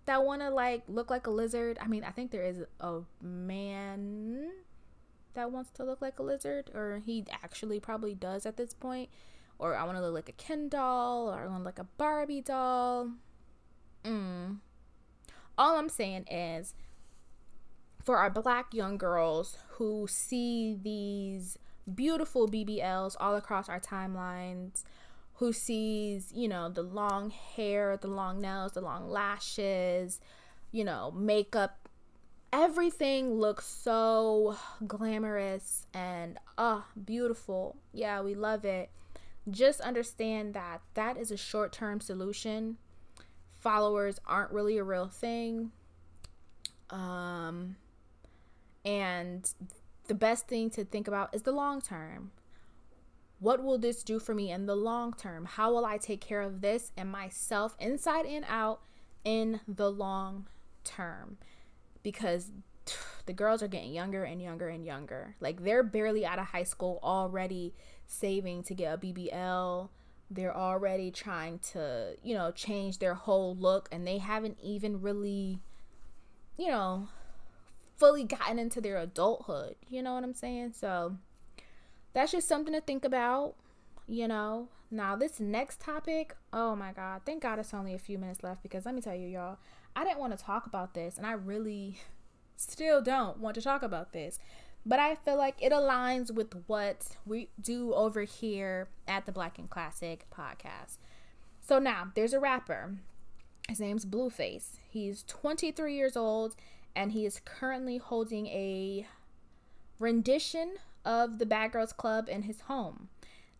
that 0.06 0.24
want 0.24 0.42
to 0.42 0.50
like 0.50 0.84
look 0.88 1.10
like 1.10 1.26
a 1.26 1.30
lizard? 1.30 1.78
I 1.80 1.88
mean, 1.88 2.04
I 2.04 2.10
think 2.10 2.30
there 2.30 2.44
is 2.44 2.62
a 2.80 3.00
man 3.20 4.50
that 5.34 5.50
wants 5.50 5.70
to 5.72 5.84
look 5.84 6.00
like 6.02 6.18
a 6.18 6.22
lizard 6.22 6.70
or 6.74 7.02
he 7.04 7.24
actually 7.42 7.80
probably 7.80 8.14
does 8.14 8.46
at 8.46 8.56
this 8.56 8.74
point. 8.74 9.08
Or 9.58 9.76
I 9.76 9.84
want 9.84 9.96
to 9.96 10.02
look 10.02 10.14
like 10.14 10.28
a 10.28 10.32
Ken 10.32 10.68
doll 10.68 11.30
or 11.30 11.40
I 11.40 11.46
want 11.46 11.60
to 11.60 11.64
look 11.64 11.78
like 11.78 11.86
a 11.86 11.88
Barbie 11.96 12.40
doll. 12.40 13.10
Mm 14.04 14.58
all 15.56 15.76
I'm 15.76 15.88
saying 15.88 16.26
is 16.30 16.74
for 18.04 18.16
our 18.16 18.30
black 18.30 18.74
young 18.74 18.98
girls 18.98 19.58
who 19.72 20.06
see 20.08 20.76
these 20.82 21.58
beautiful 21.92 22.48
BBLs 22.48 23.16
all 23.20 23.36
across 23.36 23.68
our 23.68 23.80
timelines, 23.80 24.84
who 25.34 25.52
sees, 25.52 26.32
you 26.34 26.48
know, 26.48 26.68
the 26.68 26.82
long 26.82 27.30
hair, 27.30 27.96
the 27.96 28.08
long 28.08 28.40
nails, 28.40 28.72
the 28.72 28.80
long 28.80 29.08
lashes, 29.08 30.20
you 30.70 30.84
know, 30.84 31.10
makeup, 31.12 31.88
everything 32.52 33.34
looks 33.34 33.66
so 33.66 34.56
glamorous 34.86 35.86
and 35.94 36.38
ah, 36.58 36.86
oh, 36.86 37.00
beautiful. 37.04 37.76
Yeah, 37.92 38.20
we 38.20 38.34
love 38.34 38.64
it. 38.64 38.90
Just 39.50 39.80
understand 39.80 40.54
that 40.54 40.82
that 40.94 41.16
is 41.16 41.30
a 41.30 41.36
short-term 41.36 42.00
solution 42.00 42.76
followers 43.62 44.18
aren't 44.26 44.50
really 44.50 44.76
a 44.76 44.84
real 44.84 45.06
thing. 45.06 45.70
Um, 46.90 47.76
and 48.84 49.48
the 50.08 50.14
best 50.14 50.48
thing 50.48 50.68
to 50.70 50.84
think 50.84 51.08
about 51.08 51.34
is 51.34 51.42
the 51.42 51.52
long 51.52 51.80
term. 51.80 52.32
What 53.38 53.62
will 53.62 53.78
this 53.78 54.02
do 54.02 54.18
for 54.18 54.34
me 54.34 54.50
in 54.50 54.66
the 54.66 54.76
long 54.76 55.14
term? 55.14 55.44
How 55.44 55.72
will 55.72 55.84
I 55.84 55.96
take 55.96 56.20
care 56.20 56.42
of 56.42 56.60
this 56.60 56.92
and 56.96 57.10
myself 57.10 57.76
inside 57.78 58.26
and 58.26 58.44
out 58.48 58.80
in 59.24 59.60
the 59.66 59.90
long 59.90 60.46
term? 60.84 61.38
Because 62.02 62.50
the 63.26 63.32
girls 63.32 63.62
are 63.62 63.68
getting 63.68 63.92
younger 63.92 64.24
and 64.24 64.42
younger 64.42 64.68
and 64.68 64.84
younger. 64.84 65.36
Like 65.40 65.62
they're 65.62 65.82
barely 65.82 66.26
out 66.26 66.38
of 66.38 66.46
high 66.46 66.62
school 66.64 66.98
already 67.02 67.74
saving 68.06 68.64
to 68.64 68.74
get 68.74 68.94
a 68.94 68.98
BBL. 68.98 69.88
They're 70.34 70.56
already 70.56 71.10
trying 71.10 71.58
to, 71.72 72.16
you 72.22 72.34
know, 72.34 72.50
change 72.50 72.98
their 72.98 73.14
whole 73.14 73.54
look 73.56 73.88
and 73.92 74.06
they 74.06 74.18
haven't 74.18 74.58
even 74.62 75.00
really, 75.00 75.60
you 76.56 76.68
know, 76.68 77.08
fully 77.96 78.24
gotten 78.24 78.58
into 78.58 78.80
their 78.80 78.96
adulthood. 78.96 79.76
You 79.88 80.02
know 80.02 80.14
what 80.14 80.24
I'm 80.24 80.34
saying? 80.34 80.74
So 80.78 81.16
that's 82.12 82.32
just 82.32 82.48
something 82.48 82.74
to 82.74 82.80
think 82.80 83.04
about, 83.04 83.54
you 84.06 84.26
know. 84.28 84.68
Now, 84.90 85.16
this 85.16 85.40
next 85.40 85.80
topic, 85.80 86.36
oh 86.52 86.76
my 86.76 86.92
God, 86.92 87.22
thank 87.24 87.42
God 87.42 87.58
it's 87.58 87.72
only 87.72 87.94
a 87.94 87.98
few 87.98 88.18
minutes 88.18 88.42
left 88.42 88.62
because 88.62 88.84
let 88.84 88.94
me 88.94 89.00
tell 89.00 89.14
you, 89.14 89.26
y'all, 89.26 89.58
I 89.96 90.04
didn't 90.04 90.18
want 90.18 90.36
to 90.36 90.44
talk 90.44 90.66
about 90.66 90.94
this 90.94 91.16
and 91.16 91.26
I 91.26 91.32
really 91.32 91.98
still 92.56 93.00
don't 93.00 93.38
want 93.38 93.54
to 93.54 93.62
talk 93.62 93.82
about 93.82 94.12
this. 94.12 94.38
But 94.84 94.98
I 94.98 95.14
feel 95.14 95.36
like 95.36 95.56
it 95.60 95.72
aligns 95.72 96.32
with 96.32 96.54
what 96.66 97.16
we 97.24 97.48
do 97.60 97.94
over 97.94 98.22
here 98.22 98.88
at 99.06 99.26
the 99.26 99.32
Black 99.32 99.58
in 99.58 99.68
Classic 99.68 100.26
podcast. 100.36 100.96
So 101.60 101.78
now 101.78 102.10
there's 102.14 102.32
a 102.32 102.40
rapper. 102.40 102.96
His 103.68 103.78
name's 103.78 104.04
Blueface. 104.04 104.78
He's 104.90 105.22
23 105.28 105.94
years 105.94 106.16
old 106.16 106.56
and 106.96 107.12
he 107.12 107.24
is 107.24 107.40
currently 107.44 107.98
holding 107.98 108.48
a 108.48 109.06
rendition 109.98 110.74
of 111.04 111.38
the 111.38 111.46
Bad 111.46 111.72
Girls 111.72 111.92
Club 111.92 112.28
in 112.28 112.42
his 112.42 112.62
home. 112.62 113.08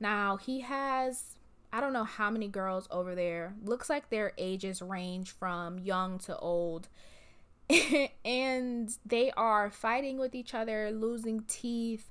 Now, 0.01 0.37
he 0.37 0.61
has 0.61 1.37
I 1.73 1.81
don't 1.81 1.95
know 1.95 2.05
how 2.05 2.31
many 2.31 2.49
girls 2.49 2.87
over 2.91 3.15
there. 3.15 3.55
Looks 3.65 3.89
like 3.89 4.11
their 4.11 4.33
ages 4.37 4.83
range 4.83 5.31
from 5.31 5.79
young 5.79 6.19
to 6.21 6.37
old. 6.37 6.89
and 8.25 8.97
they 9.05 9.31
are 9.37 9.71
fighting 9.71 10.19
with 10.19 10.35
each 10.35 10.55
other, 10.55 10.91
losing 10.91 11.43
teeth, 11.43 12.11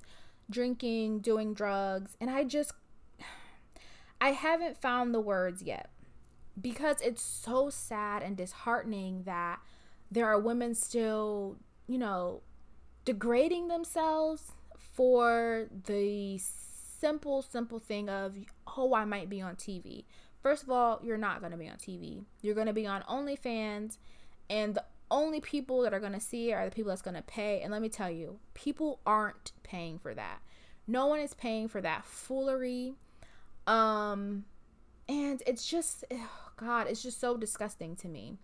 drinking, 0.50 1.20
doing 1.20 1.54
drugs. 1.54 2.16
And 2.20 2.30
I 2.30 2.44
just, 2.44 2.74
I 4.22 4.32
haven't 4.32 4.82
found 4.82 5.14
the 5.14 5.22
words 5.22 5.62
yet 5.62 5.90
because 6.60 7.02
it's 7.02 7.22
so 7.22 7.70
sad 7.70 8.24
and 8.24 8.36
disheartening 8.36 9.24
that 9.24 9.60
there 10.10 10.28
are 10.28 10.40
women 10.40 10.76
still, 10.76 11.58
you 11.88 11.98
know, 11.98 12.42
degrading 13.06 13.68
themselves 13.68 14.52
for 14.94 15.68
the 15.86 16.38
simple, 16.38 17.42
simple 17.42 17.80
thing 17.80 18.10
of, 18.10 18.36
oh, 18.78 18.94
I 18.94 19.06
might 19.06 19.30
be 19.30 19.42
on 19.42 19.56
TV. 19.56 20.06
First 20.42 20.64
of 20.64 20.70
all, 20.70 21.00
you're 21.04 21.18
not 21.18 21.40
going 21.40 21.52
to 21.52 21.58
be 21.58 21.70
on 21.70 21.78
TV. 21.78 22.24
You're 22.42 22.56
going 22.56 22.68
to 22.68 22.74
be 22.74 22.88
on 22.88 23.04
OnlyFans, 23.04 23.98
and 24.50 24.76
the 24.76 24.84
only 25.12 25.41
people 25.41 25.82
that 25.82 25.93
are 25.93 26.00
going 26.00 26.13
to 26.13 26.19
see 26.19 26.52
it 26.52 26.54
are 26.54 26.65
the 26.65 26.76
people 26.76 26.89
that's 26.89 27.02
going 27.02 27.15
to 27.15 27.21
pay. 27.21 27.62
And 27.62 27.71
let 27.71 27.82
me 27.82 27.89
tell 27.89 28.10
you, 28.10 28.39
people 28.54 29.00
aren't 29.06 29.52
paying 29.62 30.00
for 30.00 30.15
that. 30.15 30.39
No 30.88 31.06
one 31.06 31.19
is 31.19 31.34
paying 31.34 31.67
for 31.67 31.82
that 31.82 32.06
foolery. 32.06 32.95
Um, 33.67 34.45
and 35.08 35.43
it's 35.45 35.67
just, 35.67 36.06
oh 36.12 36.30
God, 36.58 36.88
it's 36.88 37.04
just 37.04 37.19
so 37.19 37.38
disgusting 37.38 37.95
to 37.97 38.08
me. 38.08 38.38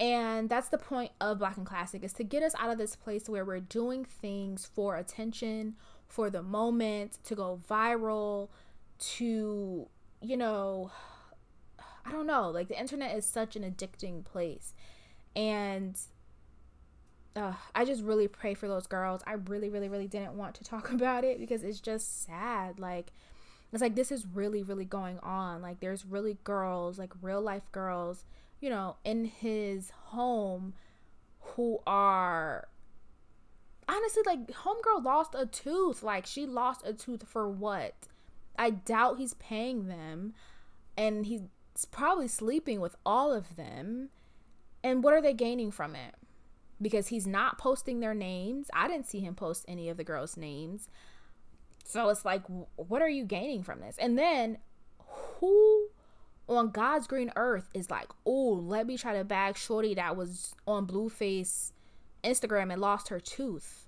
And 0.00 0.48
that's 0.48 0.70
the 0.70 0.78
point 0.78 1.12
of 1.20 1.38
Black 1.38 1.58
in 1.58 1.66
Classic 1.66 2.02
is 2.02 2.14
to 2.14 2.24
get 2.24 2.42
us 2.42 2.54
out 2.58 2.70
of 2.70 2.78
this 2.78 2.96
place 2.96 3.28
where 3.28 3.44
we're 3.44 3.60
doing 3.60 4.06
things 4.06 4.64
for 4.64 4.96
attention, 4.96 5.74
for 6.08 6.30
the 6.30 6.42
moment, 6.42 7.18
to 7.24 7.34
go 7.34 7.60
viral, 7.68 8.48
to, 8.98 9.86
you 10.22 10.36
know, 10.38 10.90
I 12.06 12.10
don't 12.10 12.26
know, 12.26 12.48
like 12.48 12.68
the 12.68 12.80
internet 12.80 13.14
is 13.14 13.26
such 13.26 13.56
an 13.56 13.62
addicting 13.62 14.24
place 14.24 14.72
and 15.36 15.98
uh, 17.36 17.54
I 17.74 17.84
just 17.84 18.02
really 18.02 18.28
pray 18.28 18.54
for 18.54 18.68
those 18.68 18.86
girls. 18.86 19.22
I 19.26 19.34
really, 19.34 19.70
really, 19.70 19.88
really 19.88 20.08
didn't 20.08 20.34
want 20.34 20.54
to 20.56 20.64
talk 20.64 20.92
about 20.92 21.24
it 21.24 21.38
because 21.38 21.62
it's 21.62 21.80
just 21.80 22.24
sad. 22.24 22.78
Like, 22.78 23.12
it's 23.72 23.82
like 23.82 23.94
this 23.94 24.10
is 24.10 24.26
really, 24.26 24.62
really 24.62 24.84
going 24.84 25.18
on. 25.20 25.62
Like, 25.62 25.80
there's 25.80 26.04
really 26.04 26.38
girls, 26.44 26.98
like 26.98 27.12
real 27.22 27.40
life 27.40 27.70
girls, 27.72 28.24
you 28.60 28.70
know, 28.70 28.96
in 29.04 29.24
his 29.24 29.90
home 29.90 30.74
who 31.40 31.80
are 31.86 32.68
honestly 33.88 34.22
like 34.26 34.48
homegirl 34.48 35.04
lost 35.04 35.34
a 35.36 35.46
tooth. 35.46 36.02
Like, 36.02 36.26
she 36.26 36.46
lost 36.46 36.82
a 36.84 36.92
tooth 36.92 37.24
for 37.26 37.48
what? 37.48 37.94
I 38.58 38.70
doubt 38.70 39.18
he's 39.18 39.34
paying 39.34 39.86
them, 39.86 40.34
and 40.96 41.24
he's 41.24 41.42
probably 41.90 42.28
sleeping 42.28 42.80
with 42.80 42.96
all 43.06 43.32
of 43.32 43.56
them 43.56 44.10
and 44.82 45.02
what 45.02 45.14
are 45.14 45.22
they 45.22 45.34
gaining 45.34 45.70
from 45.70 45.94
it? 45.94 46.14
Because 46.80 47.08
he's 47.08 47.26
not 47.26 47.58
posting 47.58 48.00
their 48.00 48.14
names. 48.14 48.68
I 48.74 48.88
didn't 48.88 49.06
see 49.06 49.20
him 49.20 49.34
post 49.34 49.64
any 49.68 49.88
of 49.88 49.96
the 49.96 50.04
girls' 50.04 50.36
names. 50.36 50.88
So 51.84 52.08
it's 52.08 52.24
like, 52.24 52.42
what 52.76 53.02
are 53.02 53.08
you 53.08 53.24
gaining 53.24 53.62
from 53.62 53.80
this? 53.80 53.96
And 53.98 54.18
then 54.18 54.58
who 55.38 55.88
on 56.48 56.70
God's 56.70 57.06
green 57.06 57.32
earth 57.36 57.68
is 57.74 57.90
like, 57.90 58.08
oh, 58.24 58.52
let 58.52 58.86
me 58.86 58.96
try 58.96 59.16
to 59.16 59.24
bag 59.24 59.56
Shorty 59.56 59.94
that 59.94 60.16
was 60.16 60.54
on 60.66 60.86
Blueface 60.86 61.72
Instagram 62.24 62.72
and 62.72 62.80
lost 62.80 63.08
her 63.08 63.20
tooth. 63.20 63.86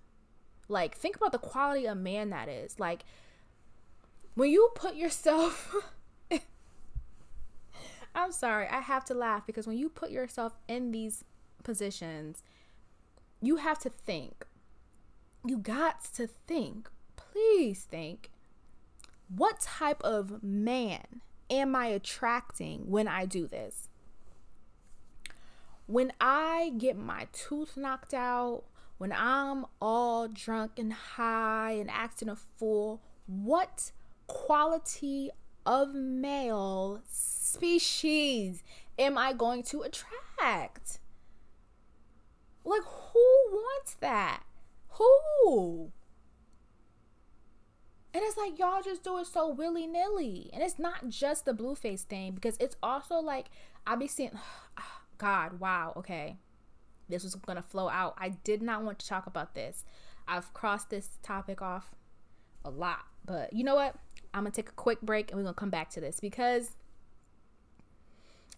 Like, 0.68 0.96
think 0.96 1.16
about 1.16 1.33
the 1.33 1.38
quality 1.38 1.87
of 1.87 1.98
man 1.98 2.31
that 2.31 2.48
is. 2.48 2.78
Like, 2.78 3.05
when 4.35 4.50
you 4.50 4.70
put 4.74 4.94
yourself 4.94 5.74
I'm 8.14 8.33
sorry, 8.33 8.66
I 8.68 8.81
have 8.81 9.05
to 9.07 9.14
laugh 9.14 9.46
because 9.46 9.66
when 9.66 9.79
you 9.79 9.88
put 9.88 10.11
yourself 10.11 10.55
in 10.68 10.92
these 10.92 11.25
positions, 11.62 12.42
you 13.40 13.57
have 13.57 13.79
to 13.81 13.88
think. 13.88 14.46
You 15.44 15.59
got 15.59 16.05
to 16.14 16.27
think. 16.27 16.88
Please 17.16 17.87
think. 17.90 18.31
What 19.35 19.61
type 19.61 20.03
of 20.03 20.42
man 20.42 21.22
am 21.51 21.75
I 21.75 21.87
attracting 21.87 22.90
when 22.90 23.09
I 23.09 23.25
do 23.25 23.46
this? 23.46 23.88
When 25.87 26.12
I 26.20 26.72
get 26.79 26.96
my 26.96 27.27
tooth 27.33 27.77
knocked 27.77 28.14
out, 28.14 28.64
when 28.98 29.12
I'm 29.12 29.66
all 29.81 30.29
drunk 30.29 30.79
and 30.79 30.92
high 30.92 31.72
and 31.72 31.90
acting 31.90 32.29
a 32.29 32.37
fool, 32.37 33.03
what 33.27 33.90
quality 34.27 35.31
of 35.64 35.94
male 35.94 37.03
species 37.09 38.62
am 38.98 39.18
I 39.18 39.33
going 39.33 39.62
to 39.64 39.83
attract? 39.83 41.01
Like, 42.64 42.83
who 42.83 43.48
wants 43.51 43.94
that? 44.01 44.42
Who? 44.90 45.92
And 48.14 48.22
it's 48.22 48.37
like 48.37 48.59
y'all 48.59 48.83
just 48.83 49.03
do 49.03 49.18
it 49.18 49.27
so 49.27 49.48
willy 49.48 49.87
nilly. 49.87 50.51
And 50.53 50.62
it's 50.62 50.79
not 50.79 51.09
just 51.09 51.44
the 51.44 51.55
Blueface 51.55 52.03
thing 52.03 52.33
because 52.33 52.57
it's 52.61 52.77
also 52.83 53.16
like 53.16 53.46
I 53.87 53.96
be 53.96 54.07
seeing, 54.07 54.33
ah, 54.79 55.01
God, 55.18 55.61
wow, 55.61 55.94
okay. 55.96 56.37
This 57.09 57.25
was 57.25 57.35
gonna 57.35 57.62
flow 57.62 57.88
out. 57.88 58.14
I 58.18 58.31
did 58.31 58.62
not 58.62 58.83
want 58.83 58.98
to 59.01 59.07
talk 59.07 59.27
about 59.27 59.55
this. 59.55 59.85
I've 60.29 60.53
crossed 60.55 60.90
this 60.90 61.18
topic 61.22 61.61
off 61.61 61.90
a 62.64 62.70
lot, 62.70 63.07
but 63.25 63.53
you 63.53 63.64
know 63.64 63.75
what? 63.75 63.96
I'm 64.35 64.45
gonna 64.45 64.51
take 64.51 64.68
a 64.68 64.73
quick 64.73 65.01
break 65.03 65.31
and 65.31 65.38
we're 65.38 65.45
gonna 65.45 65.55
come 65.55 65.71
back 65.71 65.90
to 65.90 66.01
this 66.01 66.21
because 66.21 66.73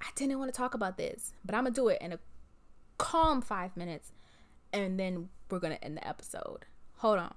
I 0.01 0.07
didn't 0.15 0.39
want 0.39 0.53
to 0.53 0.57
talk 0.57 0.75
about 0.75 0.97
this, 0.97 1.33
but 1.45 1.55
I'm 1.55 1.65
gonna 1.65 1.75
do 1.75 1.89
it 1.89 1.99
in 2.01 2.13
a 2.13 2.19
calm 2.99 3.43
five 3.43 3.77
minutes 3.77 4.13
and 4.73 4.99
then 4.99 5.29
we're 5.51 5.59
gonna 5.59 5.79
end 5.83 5.97
the 5.97 6.07
episode. 6.07 6.67
Hold 6.99 7.19
on. 7.19 7.35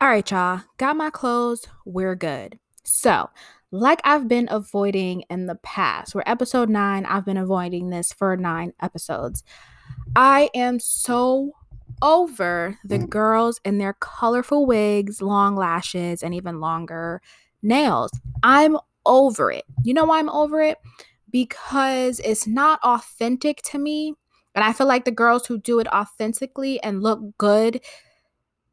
All 0.00 0.08
right, 0.08 0.30
y'all, 0.30 0.62
got 0.76 0.96
my 0.96 1.10
clothes. 1.10 1.66
We're 1.84 2.14
good. 2.14 2.58
So, 2.84 3.30
like 3.70 4.00
I've 4.04 4.28
been 4.28 4.48
avoiding 4.50 5.24
in 5.28 5.46
the 5.46 5.56
past, 5.56 6.14
we're 6.14 6.22
episode 6.24 6.68
nine, 6.68 7.04
I've 7.04 7.24
been 7.24 7.36
avoiding 7.36 7.90
this 7.90 8.12
for 8.12 8.36
nine 8.36 8.72
episodes. 8.80 9.44
I 10.16 10.50
am 10.54 10.80
so 10.80 11.52
over 12.02 12.78
the 12.84 12.98
girls 12.98 13.60
in 13.64 13.78
their 13.78 13.94
colorful 13.94 14.66
wigs, 14.66 15.20
long 15.22 15.56
lashes, 15.56 16.22
and 16.22 16.34
even 16.34 16.60
longer 16.60 17.20
nails. 17.62 18.10
I'm 18.42 18.78
over 19.06 19.50
it. 19.50 19.64
You 19.84 19.94
know 19.94 20.04
why 20.04 20.18
I'm 20.18 20.28
over 20.28 20.60
it? 20.62 20.78
Because 21.30 22.20
it's 22.24 22.46
not 22.46 22.80
authentic 22.82 23.62
to 23.62 23.78
me. 23.78 24.14
And 24.54 24.64
I 24.64 24.72
feel 24.72 24.86
like 24.86 25.04
the 25.04 25.10
girls 25.10 25.46
who 25.46 25.58
do 25.58 25.78
it 25.78 25.86
authentically 25.88 26.82
and 26.82 27.02
look 27.02 27.20
good, 27.38 27.80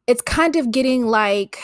it's 0.08 0.22
kind 0.22 0.56
of 0.56 0.72
getting 0.72 1.06
like 1.08 1.60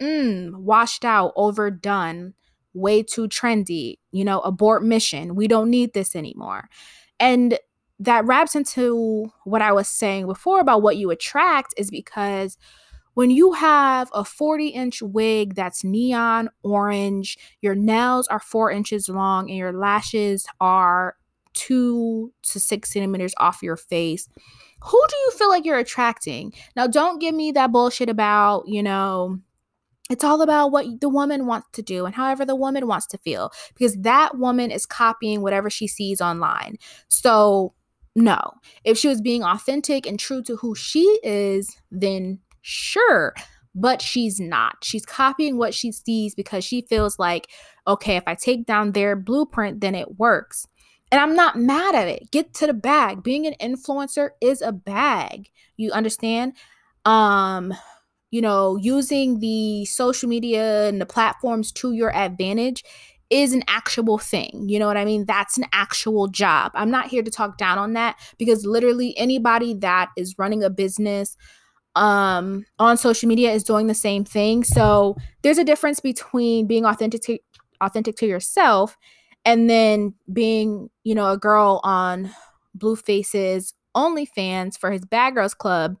mm, 0.00 0.54
washed 0.54 1.04
out, 1.04 1.32
overdone, 1.36 2.34
way 2.74 3.02
too 3.02 3.28
trendy, 3.28 3.96
you 4.10 4.24
know, 4.24 4.40
abort 4.40 4.82
mission. 4.84 5.34
We 5.34 5.48
don't 5.48 5.70
need 5.70 5.92
this 5.92 6.16
anymore. 6.16 6.68
And 7.20 7.58
that 8.02 8.24
wraps 8.24 8.54
into 8.56 9.32
what 9.44 9.62
I 9.62 9.72
was 9.72 9.88
saying 9.88 10.26
before 10.26 10.60
about 10.60 10.82
what 10.82 10.96
you 10.96 11.10
attract 11.10 11.72
is 11.76 11.90
because 11.90 12.58
when 13.14 13.30
you 13.30 13.52
have 13.52 14.10
a 14.12 14.24
40 14.24 14.68
inch 14.68 15.02
wig 15.02 15.54
that's 15.54 15.84
neon 15.84 16.48
orange, 16.62 17.38
your 17.60 17.74
nails 17.74 18.26
are 18.28 18.40
four 18.40 18.70
inches 18.70 19.08
long, 19.08 19.48
and 19.48 19.58
your 19.58 19.72
lashes 19.72 20.46
are 20.60 21.16
two 21.52 22.32
to 22.42 22.58
six 22.58 22.92
centimeters 22.92 23.34
off 23.38 23.62
your 23.62 23.76
face, 23.76 24.28
who 24.80 25.00
do 25.08 25.16
you 25.16 25.30
feel 25.32 25.48
like 25.50 25.64
you're 25.64 25.78
attracting? 25.78 26.52
Now, 26.74 26.86
don't 26.86 27.20
give 27.20 27.34
me 27.34 27.52
that 27.52 27.70
bullshit 27.70 28.08
about, 28.08 28.66
you 28.66 28.82
know, 28.82 29.38
it's 30.10 30.24
all 30.24 30.42
about 30.42 30.72
what 30.72 31.00
the 31.00 31.08
woman 31.08 31.46
wants 31.46 31.68
to 31.74 31.82
do 31.82 32.04
and 32.04 32.14
however 32.14 32.44
the 32.44 32.56
woman 32.56 32.86
wants 32.86 33.06
to 33.08 33.18
feel 33.18 33.52
because 33.74 33.94
that 33.98 34.36
woman 34.36 34.70
is 34.70 34.86
copying 34.86 35.40
whatever 35.40 35.70
she 35.70 35.86
sees 35.86 36.20
online. 36.20 36.76
So, 37.08 37.74
no. 38.14 38.40
If 38.84 38.98
she 38.98 39.08
was 39.08 39.20
being 39.20 39.42
authentic 39.42 40.06
and 40.06 40.18
true 40.18 40.42
to 40.42 40.56
who 40.56 40.74
she 40.74 41.00
is, 41.22 41.76
then 41.90 42.40
sure. 42.60 43.34
But 43.74 44.02
she's 44.02 44.38
not. 44.38 44.76
She's 44.82 45.06
copying 45.06 45.56
what 45.56 45.72
she 45.72 45.92
sees 45.92 46.34
because 46.34 46.62
she 46.64 46.82
feels 46.82 47.18
like, 47.18 47.48
okay, 47.86 48.16
if 48.16 48.24
I 48.26 48.34
take 48.34 48.66
down 48.66 48.92
their 48.92 49.16
blueprint, 49.16 49.80
then 49.80 49.94
it 49.94 50.18
works. 50.18 50.66
And 51.10 51.20
I'm 51.20 51.34
not 51.34 51.56
mad 51.56 51.94
at 51.94 52.08
it. 52.08 52.30
Get 52.30 52.54
to 52.54 52.66
the 52.66 52.74
bag. 52.74 53.22
Being 53.22 53.46
an 53.46 53.54
influencer 53.60 54.30
is 54.40 54.62
a 54.62 54.72
bag. 54.72 55.50
You 55.76 55.90
understand? 55.92 56.54
Um, 57.04 57.74
you 58.30 58.40
know, 58.40 58.76
using 58.76 59.40
the 59.40 59.84
social 59.84 60.28
media 60.28 60.88
and 60.88 61.00
the 61.00 61.06
platforms 61.06 61.70
to 61.72 61.92
your 61.92 62.14
advantage 62.16 62.82
is 63.32 63.52
an 63.52 63.64
actual 63.66 64.18
thing. 64.18 64.66
You 64.68 64.78
know 64.78 64.86
what 64.86 64.96
I 64.96 65.04
mean? 65.04 65.24
That's 65.24 65.58
an 65.58 65.64
actual 65.72 66.28
job. 66.28 66.72
I'm 66.74 66.90
not 66.90 67.08
here 67.08 67.22
to 67.22 67.30
talk 67.30 67.58
down 67.58 67.78
on 67.78 67.94
that 67.94 68.16
because 68.38 68.66
literally 68.66 69.16
anybody 69.16 69.74
that 69.74 70.10
is 70.16 70.38
running 70.38 70.62
a 70.62 70.70
business 70.70 71.36
um 71.94 72.64
on 72.78 72.96
social 72.96 73.28
media 73.28 73.52
is 73.52 73.64
doing 73.64 73.86
the 73.86 73.94
same 73.94 74.24
thing. 74.24 74.64
So 74.64 75.16
there's 75.42 75.58
a 75.58 75.64
difference 75.64 76.00
between 76.00 76.66
being 76.66 76.86
authentic 76.86 77.20
to, 77.22 77.38
authentic 77.80 78.16
to 78.16 78.26
yourself 78.26 78.96
and 79.44 79.68
then 79.68 80.14
being, 80.32 80.88
you 81.04 81.14
know, 81.14 81.30
a 81.30 81.36
girl 81.36 81.80
on 81.84 82.30
Blueface's 82.74 83.74
OnlyFans 83.94 84.78
for 84.78 84.90
his 84.90 85.04
Bad 85.04 85.34
Girls 85.34 85.52
Club 85.52 85.96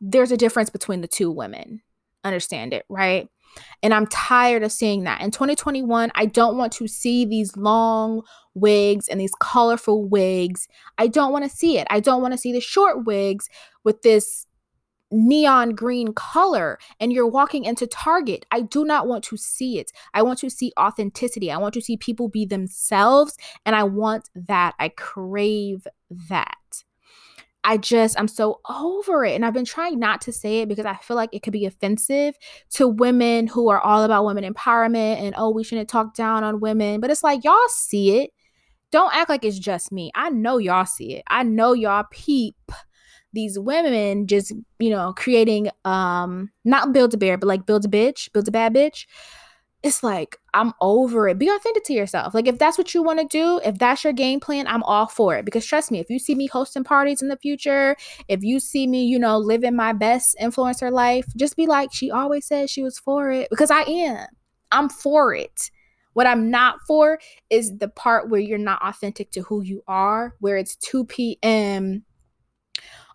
there's 0.00 0.32
a 0.32 0.36
difference 0.36 0.70
between 0.70 1.00
the 1.00 1.08
two 1.08 1.30
women. 1.30 1.80
Understand 2.24 2.72
it, 2.72 2.84
right? 2.88 3.28
And 3.82 3.92
I'm 3.92 4.06
tired 4.06 4.62
of 4.62 4.72
seeing 4.72 5.04
that. 5.04 5.20
In 5.20 5.30
2021, 5.30 6.12
I 6.14 6.26
don't 6.26 6.56
want 6.56 6.72
to 6.74 6.86
see 6.86 7.24
these 7.24 7.56
long 7.56 8.22
wigs 8.54 9.08
and 9.08 9.20
these 9.20 9.34
colorful 9.40 10.04
wigs. 10.04 10.68
I 10.98 11.08
don't 11.08 11.32
want 11.32 11.44
to 11.44 11.50
see 11.50 11.78
it. 11.78 11.86
I 11.90 12.00
don't 12.00 12.22
want 12.22 12.32
to 12.32 12.38
see 12.38 12.52
the 12.52 12.60
short 12.60 13.04
wigs 13.04 13.48
with 13.84 14.02
this 14.02 14.46
neon 15.12 15.74
green 15.74 16.14
color 16.14 16.78
and 16.98 17.12
you're 17.12 17.28
walking 17.28 17.64
into 17.64 17.86
Target. 17.86 18.46
I 18.50 18.62
do 18.62 18.84
not 18.84 19.06
want 19.06 19.24
to 19.24 19.36
see 19.36 19.78
it. 19.78 19.92
I 20.14 20.22
want 20.22 20.38
to 20.40 20.50
see 20.50 20.72
authenticity. 20.78 21.50
I 21.50 21.58
want 21.58 21.74
to 21.74 21.82
see 21.82 21.96
people 21.96 22.28
be 22.28 22.46
themselves 22.46 23.36
and 23.66 23.76
I 23.76 23.84
want 23.84 24.30
that. 24.34 24.74
I 24.78 24.88
crave 24.88 25.86
that. 26.10 26.54
I 27.64 27.76
just, 27.76 28.18
I'm 28.18 28.28
so 28.28 28.60
over 28.68 29.24
it. 29.24 29.34
And 29.34 29.44
I've 29.44 29.54
been 29.54 29.64
trying 29.64 29.98
not 29.98 30.20
to 30.22 30.32
say 30.32 30.60
it 30.60 30.68
because 30.68 30.86
I 30.86 30.96
feel 30.96 31.16
like 31.16 31.30
it 31.32 31.42
could 31.42 31.52
be 31.52 31.66
offensive 31.66 32.36
to 32.70 32.88
women 32.88 33.46
who 33.46 33.68
are 33.70 33.80
all 33.80 34.02
about 34.02 34.24
women 34.24 34.52
empowerment 34.52 35.20
and, 35.20 35.34
oh, 35.36 35.50
we 35.50 35.64
shouldn't 35.64 35.88
talk 35.88 36.14
down 36.14 36.44
on 36.44 36.60
women. 36.60 37.00
But 37.00 37.10
it's 37.10 37.22
like, 37.22 37.44
y'all 37.44 37.56
see 37.68 38.18
it. 38.18 38.30
Don't 38.90 39.14
act 39.14 39.30
like 39.30 39.44
it's 39.44 39.58
just 39.58 39.92
me. 39.92 40.10
I 40.14 40.30
know 40.30 40.58
y'all 40.58 40.86
see 40.86 41.14
it. 41.14 41.22
I 41.28 41.44
know 41.44 41.72
y'all 41.72 42.04
peep 42.10 42.56
these 43.32 43.58
women 43.58 44.26
just, 44.26 44.52
you 44.78 44.90
know, 44.90 45.14
creating, 45.16 45.70
um, 45.84 46.50
not 46.64 46.92
build 46.92 47.14
a 47.14 47.16
bear, 47.16 47.38
but 47.38 47.46
like 47.46 47.64
build 47.64 47.84
a 47.84 47.88
bitch, 47.88 48.30
build 48.32 48.48
a 48.48 48.52
bad 48.52 48.74
bitch 48.74 49.06
it's 49.82 50.02
like 50.02 50.36
I'm 50.54 50.72
over 50.80 51.28
it. 51.28 51.38
Be 51.38 51.48
authentic 51.48 51.84
to 51.84 51.92
yourself. 51.92 52.34
Like 52.34 52.46
if 52.46 52.58
that's 52.58 52.78
what 52.78 52.94
you 52.94 53.02
want 53.02 53.18
to 53.18 53.26
do, 53.26 53.60
if 53.64 53.78
that's 53.78 54.04
your 54.04 54.12
game 54.12 54.38
plan, 54.38 54.66
I'm 54.66 54.82
all 54.84 55.06
for 55.06 55.36
it. 55.36 55.44
Because 55.44 55.66
trust 55.66 55.90
me, 55.90 55.98
if 55.98 56.08
you 56.08 56.18
see 56.18 56.34
me 56.34 56.46
hosting 56.46 56.84
parties 56.84 57.20
in 57.20 57.28
the 57.28 57.36
future, 57.36 57.96
if 58.28 58.42
you 58.42 58.60
see 58.60 58.86
me, 58.86 59.04
you 59.04 59.18
know, 59.18 59.38
living 59.38 59.74
my 59.74 59.92
best 59.92 60.36
influencer 60.40 60.92
life, 60.92 61.26
just 61.36 61.56
be 61.56 61.66
like, 61.66 61.92
she 61.92 62.10
always 62.10 62.46
said 62.46 62.70
she 62.70 62.82
was 62.82 62.98
for 62.98 63.30
it. 63.30 63.48
Because 63.50 63.70
I 63.70 63.82
am. 63.82 64.26
I'm 64.70 64.88
for 64.88 65.34
it. 65.34 65.70
What 66.12 66.26
I'm 66.26 66.50
not 66.50 66.76
for 66.86 67.18
is 67.50 67.78
the 67.78 67.88
part 67.88 68.28
where 68.28 68.40
you're 68.40 68.58
not 68.58 68.82
authentic 68.82 69.30
to 69.32 69.42
who 69.42 69.62
you 69.62 69.82
are, 69.88 70.34
where 70.40 70.56
it's 70.56 70.76
2 70.76 71.06
p.m. 71.06 72.04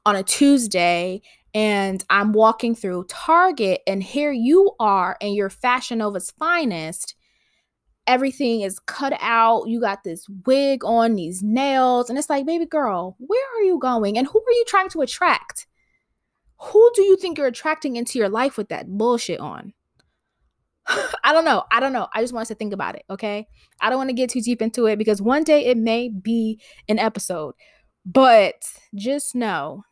on 0.06 0.16
a 0.16 0.24
Tuesday 0.24 1.22
and 1.54 2.04
I'm 2.10 2.34
walking 2.34 2.76
through 2.76 3.06
Target, 3.06 3.82
and 3.88 4.04
here 4.04 4.32
you 4.32 4.72
are 4.80 5.18
in 5.22 5.34
your 5.34 5.50
Fashion 5.50 6.00
Nova's 6.00 6.32
finest. 6.32 7.16
Everything 8.06 8.62
is 8.62 8.80
cut 8.80 9.14
out. 9.20 9.68
You 9.68 9.82
got 9.82 10.04
this 10.04 10.28
wig 10.46 10.84
on, 10.86 11.16
these 11.16 11.44
nails, 11.44 12.10
and 12.10 12.18
it's 12.18 12.30
like, 12.30 12.46
baby 12.46 12.66
girl, 12.66 13.16
where 13.20 13.58
are 13.58 13.64
you 13.64 13.80
going? 13.80 14.18
And 14.18 14.28
who 14.28 14.40
are 14.40 14.52
you 14.52 14.66
trying 14.68 14.90
to 14.90 15.02
attract? 15.02 15.68
Who 16.60 16.92
do 16.96 17.04
you 17.04 17.18
think 17.18 17.38
you're 17.38 17.48
attracting 17.48 17.96
into 17.96 18.18
your 18.18 18.30
life 18.30 18.58
with 18.58 18.70
that 18.70 18.88
bullshit 18.88 19.40
on? 19.40 19.74
I 21.24 21.34
don't 21.34 21.46
know. 21.46 21.64
I 21.72 21.80
don't 21.80 21.94
know. 21.94 22.08
I 22.14 22.22
just 22.22 22.34
want 22.34 22.44
us 22.44 22.48
to 22.50 22.56
think 22.56 22.74
about 22.74 22.96
it, 22.96 23.04
okay? 23.10 23.48
I 23.82 23.90
don't 23.90 23.98
want 23.98 24.10
to 24.10 24.16
get 24.16 24.30
too 24.30 24.42
deep 24.42 24.62
into 24.62 24.86
it 24.86 24.98
because 24.98 25.22
one 25.22 25.44
day 25.44 25.66
it 25.66 25.78
may 25.78 26.10
be 26.10 26.62
an 26.88 26.98
episode. 26.98 27.56
But 28.06 28.56
just 28.96 29.36
know 29.36 29.84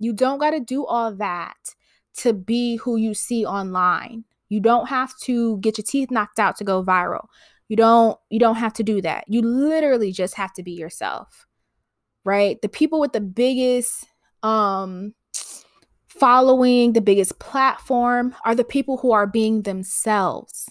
you 0.00 0.12
don't 0.12 0.38
got 0.38 0.50
to 0.50 0.60
do 0.60 0.84
all 0.84 1.14
that 1.14 1.56
to 2.16 2.32
be 2.32 2.76
who 2.76 2.96
you 2.96 3.14
see 3.14 3.46
online. 3.46 4.24
You 4.48 4.60
don't 4.60 4.88
have 4.88 5.16
to 5.20 5.58
get 5.58 5.78
your 5.78 5.84
teeth 5.86 6.10
knocked 6.10 6.40
out 6.40 6.56
to 6.56 6.64
go 6.64 6.82
viral. 6.82 7.26
You 7.68 7.76
don't 7.76 8.18
you 8.30 8.40
don't 8.40 8.56
have 8.56 8.72
to 8.74 8.82
do 8.82 9.00
that. 9.02 9.24
You 9.28 9.42
literally 9.42 10.10
just 10.10 10.34
have 10.34 10.52
to 10.54 10.62
be 10.64 10.72
yourself. 10.72 11.46
Right? 12.24 12.60
The 12.60 12.68
people 12.68 12.98
with 12.98 13.12
the 13.12 13.20
biggest 13.20 14.06
um 14.42 15.14
following, 16.08 16.94
the 16.94 17.00
biggest 17.00 17.38
platform 17.38 18.34
are 18.44 18.54
the 18.54 18.64
people 18.64 18.96
who 18.96 19.12
are 19.12 19.26
being 19.26 19.62
themselves. 19.62 20.68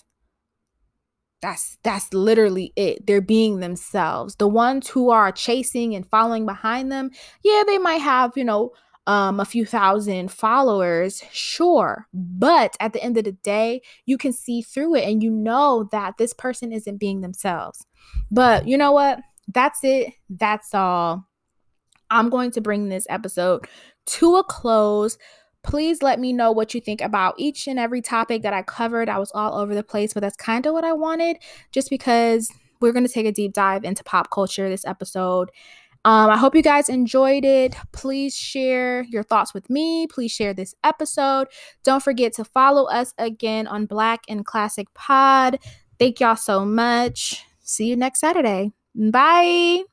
That's 1.42 1.78
that's 1.84 2.13
literally 2.13 2.74
it. 2.76 3.08
They're 3.08 3.22
being 3.22 3.62
themselves. 3.62 4.36
The 4.36 4.48
ones 4.48 4.89
who 4.89 5.10
are 5.10 5.32
chasing 5.32 5.96
and 5.96 6.06
following 6.06 6.46
behind 6.46 6.92
them, 6.92 7.12
yeah, 7.44 7.63
they 7.65 7.78
might 7.78 8.02
have, 8.02 8.34
you 8.36 8.44
know, 8.44 8.74
um, 9.10 9.39
a 9.39 9.45
few 9.45 9.65
thousand 9.65 10.32
followers, 10.32 11.24
sure. 11.32 12.06
But 12.13 12.78
at 12.80 12.93
the 12.93 13.04
end 13.04 13.17
of 13.17 13.24
the 13.24 13.32
day, 13.32 13.82
you 14.06 14.19
can 14.19 14.32
see 14.32 14.62
through 14.62 14.98
it 14.98 15.04
and 15.04 15.24
you 15.24 15.32
know 15.32 15.89
that 15.91 16.19
this 16.19 16.32
person 16.32 16.72
isn't 16.72 17.00
being 17.00 17.22
themselves. 17.22 17.88
But 18.30 18.67
you 18.67 18.78
know 18.78 18.91
what? 18.91 19.17
That's 19.48 19.80
it. 19.84 20.13
That's 20.30 20.76
all. 20.76 21.26
I'm 22.12 22.30
going 22.30 22.52
to 22.52 22.62
bring 22.62 22.89
this 22.89 23.08
episode 23.10 23.65
to 24.06 24.36
a 24.36 24.43
close. 24.43 25.17
Please 25.63 26.04
let 26.04 26.19
me 26.19 26.32
know 26.32 26.52
what 26.52 26.76
you 26.76 26.80
think 26.80 27.02
about 27.02 27.34
each 27.39 27.65
and 27.65 27.80
every 27.80 28.04
topic 28.04 28.43
that 28.43 28.54
I 28.54 28.62
covered. 28.62 29.10
I 29.10 29.17
was 29.17 29.32
all 29.34 29.58
over 29.58 29.74
the 29.74 29.82
place, 29.82 30.13
but 30.13 30.19
that's 30.19 30.36
kind 30.36 30.67
of 30.67 30.74
what 30.74 30.84
I 30.84 30.93
wanted 30.93 31.38
just 31.72 31.89
because 31.89 32.52
we're 32.80 32.93
going 32.93 33.08
to 33.08 33.12
take 33.12 33.26
a 33.26 33.32
deep 33.32 33.54
dive 33.54 33.84
into 33.84 34.04
pop 34.04 34.30
culture 34.30 34.69
this 34.69 34.86
episode. 34.86 35.50
Um, 36.05 36.29
I 36.29 36.38
hope 36.38 36.55
you 36.55 36.62
guys 36.62 36.88
enjoyed 36.88 37.43
it. 37.43 37.75
Please 37.91 38.35
share 38.35 39.03
your 39.03 39.23
thoughts 39.23 39.53
with 39.53 39.69
me. 39.69 40.07
Please 40.07 40.31
share 40.31 40.53
this 40.53 40.73
episode. 40.83 41.47
Don't 41.83 42.01
forget 42.01 42.33
to 42.33 42.45
follow 42.45 42.85
us 42.85 43.13
again 43.17 43.67
on 43.67 43.85
Black 43.85 44.21
in 44.27 44.43
Classic 44.43 44.88
Pod. 44.93 45.59
Thank 45.99 46.19
y'all 46.19 46.38
so 46.38 46.63
much. 46.65 47.43
See 47.59 47.88
you 47.88 47.97
next 47.97 48.21
Saturday. 48.21 48.71
Bye. 48.95 49.89